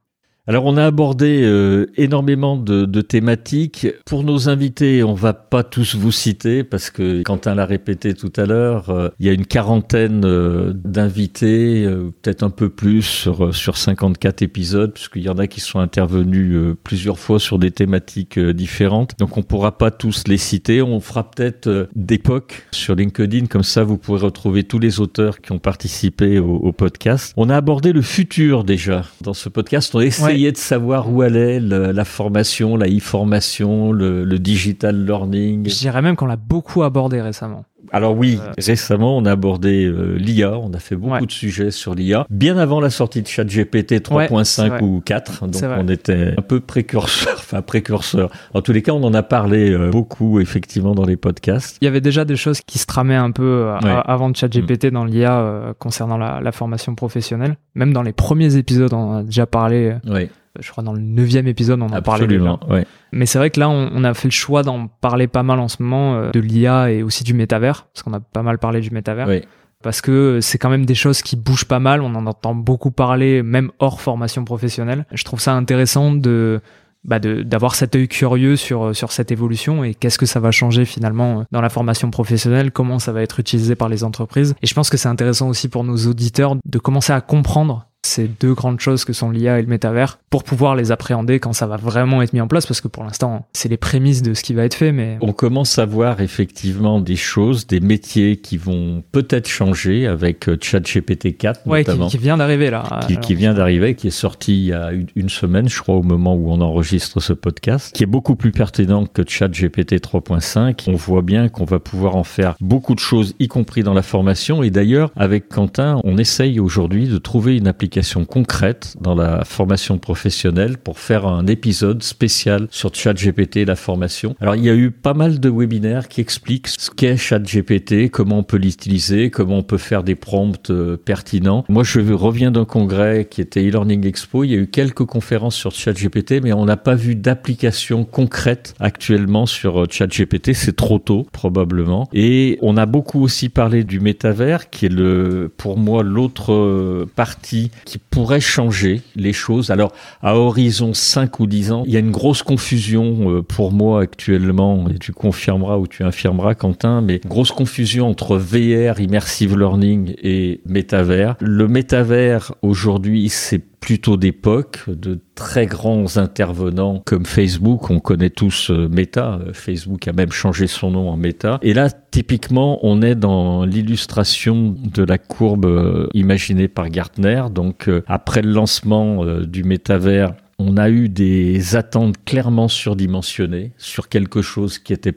Alors 0.47 0.67
on 0.67 0.77
a 0.77 0.85
abordé 0.85 1.41
euh, 1.43 1.87
énormément 1.97 2.59
de, 2.59 2.85
de, 2.85 3.01
thématiques. 3.01 3.87
Pour 4.05 4.25
nos 4.25 4.51
invités, 4.51 5.03
on 5.03 5.15
va 5.15 5.33
pas 5.33 5.63
tous 5.63 5.95
vous 5.95 6.13
citer 6.13 6.65
parce 6.65 6.91
que 6.91 7.23
Quentin 7.23 7.55
l'a 7.55 7.65
répété 7.65 8.13
tout 8.13 8.33
à 8.37 8.45
l'heure, 8.45 8.91
euh, 8.91 9.09
il 9.19 9.27
y 9.27 9.31
a 9.31 9.33
une 9.33 9.47
quarantaine 9.47 10.27
euh, 10.27 10.75
d'invités, 10.75 11.89
peut-être 12.21 12.43
un 12.43 12.51
peu 12.51 12.69
plus 12.69 13.01
sur 13.01 13.55
sur 13.55 13.79
54 13.79 14.43
épisodes, 14.43 14.93
puisqu'il 14.93 15.23
y 15.23 15.31
en 15.31 15.39
a 15.39 15.47
qui 15.47 15.61
sont 15.61 15.79
intervenus 15.79 16.77
plusieurs 16.85 17.19
fois 17.19 17.41
sur 17.41 17.59
des 17.59 17.71
thématiques 17.71 18.39
différentes. 18.39 19.15
Donc 19.19 19.39
on 19.39 19.43
pourra 19.43 19.79
pas 19.79 19.91
tous 19.91 20.25
les 20.27 20.37
citer. 20.37 20.83
On 20.83 21.01
fera 21.01 21.31
peut-être 21.31 21.89
d'époque 21.97 22.67
sur 22.71 22.95
LinkedIn, 22.95 23.47
comme 23.47 23.63
ça 23.63 23.83
vous 23.83 23.97
pourrez 23.97 24.21
retrouver 24.21 24.65
tous 24.65 24.79
les 24.79 25.01
auteurs 25.01 25.41
qui 25.41 25.53
ont 25.53 25.59
participé 25.59 26.39
au, 26.39 26.73
podcast. 26.73 27.33
On 27.39 27.49
a 27.49 27.57
abordé 27.57 27.93
le 27.93 28.03
futur 28.03 28.65
déjà 28.65 29.05
dans 29.23 29.33
ce 29.33 29.49
podcast. 29.49 29.95
Essayé 30.35 30.53
de 30.53 30.57
savoir 30.57 31.13
où 31.13 31.23
allait 31.23 31.61
la 31.61 32.05
formation, 32.05 32.77
la 32.77 32.89
e-formation, 32.89 33.93
le, 33.93 34.39
digital 34.39 35.05
learning. 35.05 35.69
Je 35.69 35.79
dirais 35.79 36.03
même 36.03 36.17
qu'on 36.17 36.27
l'a 36.27 36.37
beaucoup 36.37 36.83
abordé 36.83 37.21
récemment. 37.21 37.65
Alors 37.93 38.17
oui, 38.17 38.39
euh, 38.41 38.53
récemment, 38.59 39.17
on 39.17 39.25
a 39.25 39.33
abordé 39.33 39.85
euh, 39.85 40.17
l'IA, 40.17 40.59
on 40.59 40.73
a 40.73 40.79
fait 40.79 40.97
beaucoup 40.97 41.27
de 41.27 41.33
sujets 41.33 41.71
sur 41.71 41.95
l'IA, 41.95 42.27
bien 42.31 42.57
avant 42.57 42.81
la 42.81 42.91
sortie 42.91 43.23
de 43.23 43.27
ChatGPT 43.27 44.01
3.5 44.01 44.83
ou 44.83 45.01
4, 45.05 45.47
donc 45.47 45.63
on 45.63 45.89
était 45.89 46.35
un 46.37 46.43
peu 46.43 46.61
précurseur, 46.61 47.35
enfin 47.39 47.63
précurseur. 47.63 48.31
En 48.53 48.63
tous 48.63 48.73
les 48.73 48.83
cas, 48.83 48.93
on 48.93 49.03
en 49.03 49.15
a 49.15 49.23
parlé 49.23 49.71
euh, 49.71 49.91
beaucoup 49.91 50.41
effectivement 50.41 50.95
dans 50.95 51.05
les 51.05 51.17
podcasts. 51.17 51.79
Il 51.81 51.85
y 51.85 51.89
avait 51.89 52.01
déjà 52.01 52.25
des 52.25 52.37
choses 52.37 52.61
qui 52.61 52.79
se 52.79 52.87
tramaient 52.87 53.15
un 53.15 53.31
peu 53.31 53.71
avant 54.07 54.31
de 54.31 54.37
ChatGPT 54.37 54.87
mm. 54.87 54.91
dans 54.91 55.05
l'IA 55.05 55.75
concernant 55.79 56.17
la, 56.17 56.41
la, 56.41 56.53
formation 56.53 56.95
professionnelle. 56.95 57.57
Même 57.75 57.93
dans 57.93 58.03
les 58.03 58.13
premiers 58.13 58.57
épisodes, 58.57 58.93
on 58.93 59.19
a 59.19 59.23
déjà 59.23 59.47
parlé. 59.47 59.95
Oui 60.07 60.29
je 60.61 60.71
crois 60.71 60.85
dans 60.85 60.93
le 60.93 61.01
neuvième 61.01 61.47
épisode 61.47 61.83
on 61.83 61.87
en 61.87 62.27
déjà. 62.27 62.59
Ouais. 62.69 62.87
Mais 63.13 63.27
c'est 63.27 63.39
vrai 63.39 63.51
que 63.51 63.61
là 63.61 63.69
on, 63.69 63.91
on, 63.93 64.05
a 64.05 64.15
fait 64.15 64.29
le 64.29 64.33
choix 64.33 64.63
d'en 64.63 64.87
parler 64.87 65.27
pas 65.27 65.43
mal 65.43 65.59
en 65.59 65.69
ce 65.69 65.83
moment 65.83 66.15
euh, 66.15 66.31
de 66.31 66.41
l'IA 66.41 66.91
et 66.91 67.03
aussi 67.03 67.25
du 67.25 67.35
métavers 67.35 67.87
parce 67.93 68.03
qu'on 68.03 68.13
a 68.13 68.21
pas 68.21 68.43
mal 68.43 68.59
parlé 68.59 68.81
du 68.81 68.91
métavers. 68.91 69.29
Oui. 69.29 69.43
Parce 69.83 70.01
que 70.01 70.41
c'est 70.41 70.57
quand 70.57 70.71
même 70.71 70.87
des 70.87 70.95
choses 70.95 71.21
qui 71.21 71.37
bougent 71.37 71.67
pas 71.67 71.79
mal, 71.79 72.01
on 72.01 72.15
en 72.15 72.27
entend 72.27 72.55
beaucoup 72.55 72.91
parler 72.91 73.43
même 73.43 73.71
hors 73.81 74.01
formation 74.01 74.45
professionnelle. 74.45 75.05
Je 75.13 75.25
trouve 75.25 75.41
ça 75.41 75.53
intéressant 75.53 76.13
de 76.13 76.61
bah 77.05 77.19
d'avoir 77.19 77.75
cet 77.75 77.95
œil 77.97 78.09
curieux 78.09 78.57
sur 78.57 78.97
sur 78.97 79.13
cette 79.13 79.31
évolution 79.31 79.85
et 79.85 79.93
qu'est-ce 79.93 80.17
que 80.17 80.25
ça 80.25 80.41
va 80.41 80.51
changer 80.51 80.87
finalement 80.87 81.45
dans 81.53 81.61
la 81.61 81.69
formation 81.69 82.11
professionnelle, 82.11 82.71
comment 82.71 82.99
ça 82.99 83.13
va 83.13 83.21
être 83.23 83.41
utilisé 83.41 83.75
par 83.75 83.91
les 83.91 84.05
entreprises. 84.05 84.55
Et 84.63 84.67
je 84.67 84.75
pense 84.75 84.89
que 84.89 84.97
c'est 84.97 85.09
intéressant 85.09 85.49
aussi 85.49 85.69
pour 85.69 85.85
nos 85.85 85.99
auditeurs 86.07 86.57
de 86.65 86.79
commencer 86.79 87.13
à 87.13 87.21
comprendre 87.21 87.87
ces 88.07 88.29
deux 88.29 88.55
grandes 88.55 88.81
choses 88.81 89.05
que 89.05 89.13
sont 89.13 89.31
l'IA 89.31 89.59
et 89.59 89.63
le 89.63 89.69
métavers 89.69 90.19
pour 90.31 90.45
pouvoir 90.45 90.75
les 90.77 90.93
appréhender 90.93 91.39
quand 91.41 91.53
ça 91.53 91.67
va 91.67 91.77
vraiment 91.77 92.23
être 92.23 92.33
mis 92.33 92.41
en 92.41 92.49
place 92.49 92.67
parce 92.67 92.81
que 92.81 92.89
pour 92.89 93.05
l'instant 93.05 93.47
c'est 93.53 93.69
les 93.69 93.77
prémices 93.77 94.23
de 94.23 94.35
ce 94.35 94.43
qui 94.43 94.55
va 94.55 94.65
être 94.65 94.75
fait 94.75 94.93
mais 94.93 95.19
on 95.21 95.33
commence 95.33 95.79
à 95.79 95.87
voir 95.87 96.21
effectivement 96.21 97.01
des 97.01 97.17
choses 97.17 97.67
des 97.67 97.81
métiers 97.81 98.37
qui 98.37 98.57
vont 98.57 99.03
peut-être 99.13 99.49
changer 99.49 100.07
avec 100.07 100.49
euh, 100.49 100.59
ChatGPT 100.61 101.37
4 101.37 101.67
ouais, 101.67 101.81
notamment. 101.81 102.09
qui, 102.09 102.19
vient 102.19 102.37
d'arriver 102.37 102.71
là 102.71 103.01
qui, 103.07 103.17
qui, 103.19 103.35
vient 103.35 103.55
d'arriver 103.55 103.95
qui 103.95 104.09
est 104.09 104.11
sorti 104.11 104.55
il 104.55 104.65
y 104.67 104.73
a 104.73 104.91
une, 104.93 105.29
semaine 105.29 105.69
je 105.69 105.81
crois 105.81 105.97
au 105.97 106.03
moment 106.03 106.35
où 106.35 106.51
on 106.51 106.61
enregistre 106.61 107.21
ce 107.21 107.33
podcast 107.33 107.95
qui 107.95 108.03
est 108.03 108.07
beaucoup 108.07 108.37
plus 108.37 108.53
pertinent 108.53 109.07
que 109.07 109.23
ChatGPT 109.27 109.95
3.5 109.95 110.85
on 110.89 110.95
voit 110.95 111.23
bien 111.23 111.49
qu'on 111.49 111.65
va 111.65 111.79
pouvoir 111.79 112.17
en 112.17 112.25
faire 112.25 112.57
beaucoup 112.61 112.95
de 112.95 113.01
choses 113.01 113.35
y 113.39 113.49
compris 113.49 113.83
dans 113.83 113.95
la 113.95 114.03
formation. 114.03 114.63
Et 114.63 114.71
d'ailleurs 114.71 115.11
avec 115.17 115.49
Quentin 115.49 116.01
on 116.05 116.19
essaye 116.19 116.61
aujourd'hui 116.61 117.09
de 117.09 117.19
trouver 117.19 117.57
une 117.57 117.67
application 117.67 117.94
applications 117.95 118.25
concrètes 118.25 118.97
dans 119.01 119.15
la 119.15 119.45
formation 119.45 119.99
professionnelle 119.99 120.79
pour 120.79 120.99
faire 120.99 121.29
un 121.29 121.47
épisode 121.47 122.03
spécial 122.03 122.67
sur 122.73 122.93
ChatGPT 122.93 123.65
la 123.65 123.77
formation. 123.77 124.35
Alors 124.41 124.57
il 124.57 124.65
y 124.65 124.69
a 124.69 124.75
eu 124.75 124.91
pas 124.91 125.15
mal 125.15 125.39
de 125.39 125.49
webinaires 125.49 126.09
qui 126.09 126.21
expliquent 126.21 126.67
ce 126.67 126.91
qu'est 126.91 127.17
ChatGPT, 127.17 128.11
comment 128.11 128.39
on 128.39 128.43
peut 128.43 128.57
l'utiliser, 128.57 129.31
comment 129.31 129.59
on 129.59 129.63
peut 129.63 129.79
faire 129.79 130.03
des 130.03 130.17
prompts 130.17 130.71
euh, 130.71 130.97
pertinents. 130.97 131.65
Moi 131.69 131.85
je 131.85 132.01
reviens 132.01 132.51
d'un 132.51 132.65
congrès 132.65 133.29
qui 133.31 133.41
était 133.41 133.61
e-learning 133.61 134.05
expo, 134.09 134.43
il 134.43 134.51
y 134.51 134.55
a 134.55 134.59
eu 134.59 134.67
quelques 134.67 135.05
conférences 135.05 135.55
sur 135.55 135.71
ChatGPT 135.71 136.43
mais 136.43 136.53
on 136.53 136.65
n'a 136.65 136.77
pas 136.77 136.97
vu 136.97 137.15
d'application 137.15 138.05
concrète 138.05 138.75
actuellement 138.81 139.47
sur 139.47 139.83
euh, 139.83 139.87
ChatGPT, 139.89 140.53
c'est 140.53 140.75
trop 140.75 140.99
tôt 140.99 141.29
probablement. 141.31 142.09
Et 142.13 142.59
on 142.61 142.77
a 142.77 142.87
beaucoup 142.87 143.23
aussi 143.23 143.51
parlé 143.51 143.85
du 143.85 144.01
métavers 144.01 144.69
qui 144.69 144.87
est 144.87 144.93
le 144.93 145.49
pour 145.57 145.79
moi 145.79 146.03
l'autre 146.03 146.53
euh, 146.53 147.09
partie 147.15 147.71
qui 147.85 147.99
pourrait 147.99 148.41
changer 148.41 149.03
les 149.17 149.33
choses. 149.33 149.71
Alors 149.71 149.93
à 150.23 150.37
horizon 150.37 150.95
5 150.95 151.41
ou 151.41 151.47
10 151.47 151.73
ans, 151.73 151.83
il 151.87 151.93
y 151.93 151.97
a 151.97 152.01
une 152.01 152.11
grosse 152.11 152.43
confusion 152.43 153.43
pour 153.43 153.73
moi 153.73 154.03
actuellement, 154.03 154.89
et 154.89 154.99
tu 154.99 155.13
confirmeras 155.13 155.77
ou 155.77 155.87
tu 155.87 156.03
infirmeras 156.03 156.55
Quentin, 156.55 157.01
mais 157.01 157.21
grosse 157.27 157.53
confusion 157.53 158.09
entre 158.09 158.37
VR, 158.37 159.01
immersive 159.01 159.59
learning 159.59 160.15
et 160.23 160.61
métavers. 160.67 161.37
Le 161.41 161.69
métavers 161.69 162.53
aujourd'hui, 162.63 163.29
c'est 163.29 163.63
plutôt 163.85 164.17
d'époque, 164.17 164.85
de 164.89 165.21
très 165.35 165.67
grands 165.67 166.17
intervenants 166.17 167.03
comme 167.05 167.27
Facebook, 167.27 167.91
on 167.91 168.01
connaît 168.01 168.31
tous 168.31 168.71
euh, 168.71 168.89
Meta, 168.89 169.39
euh, 169.47 169.53
Facebook 169.53 170.09
a 170.09 170.15
même 170.15 170.33
changé 170.33 170.67
son 170.67 170.93
nom 170.93 171.11
en 171.11 171.19
Meta. 171.19 171.59
Et 171.61 171.75
là, 171.75 171.91
typiquement, 171.91 172.79
on 172.83 173.03
est 173.03 173.15
dans 173.15 173.67
l'illustration 173.67 174.75
de 174.83 175.03
la 175.03 175.19
courbe 175.19 175.67
euh, 175.67 176.07
imaginée 176.15 176.67
par 176.67 176.89
Gartner. 176.89 177.43
Donc, 177.55 177.91
après 178.07 178.41
le 178.41 178.53
lancement 178.53 179.23
du 179.43 179.65
métavers, 179.65 180.33
on 180.59 180.79
a 180.79 180.89
eu 180.89 181.11
des 181.11 181.77
attentes 181.77 182.17
clairement 182.25 182.69
surdimensionnées 182.69 183.73
sur 183.77 184.09
quelque 184.09 184.41
chose 184.41 184.79
qui 184.79 184.95
était 184.95 185.15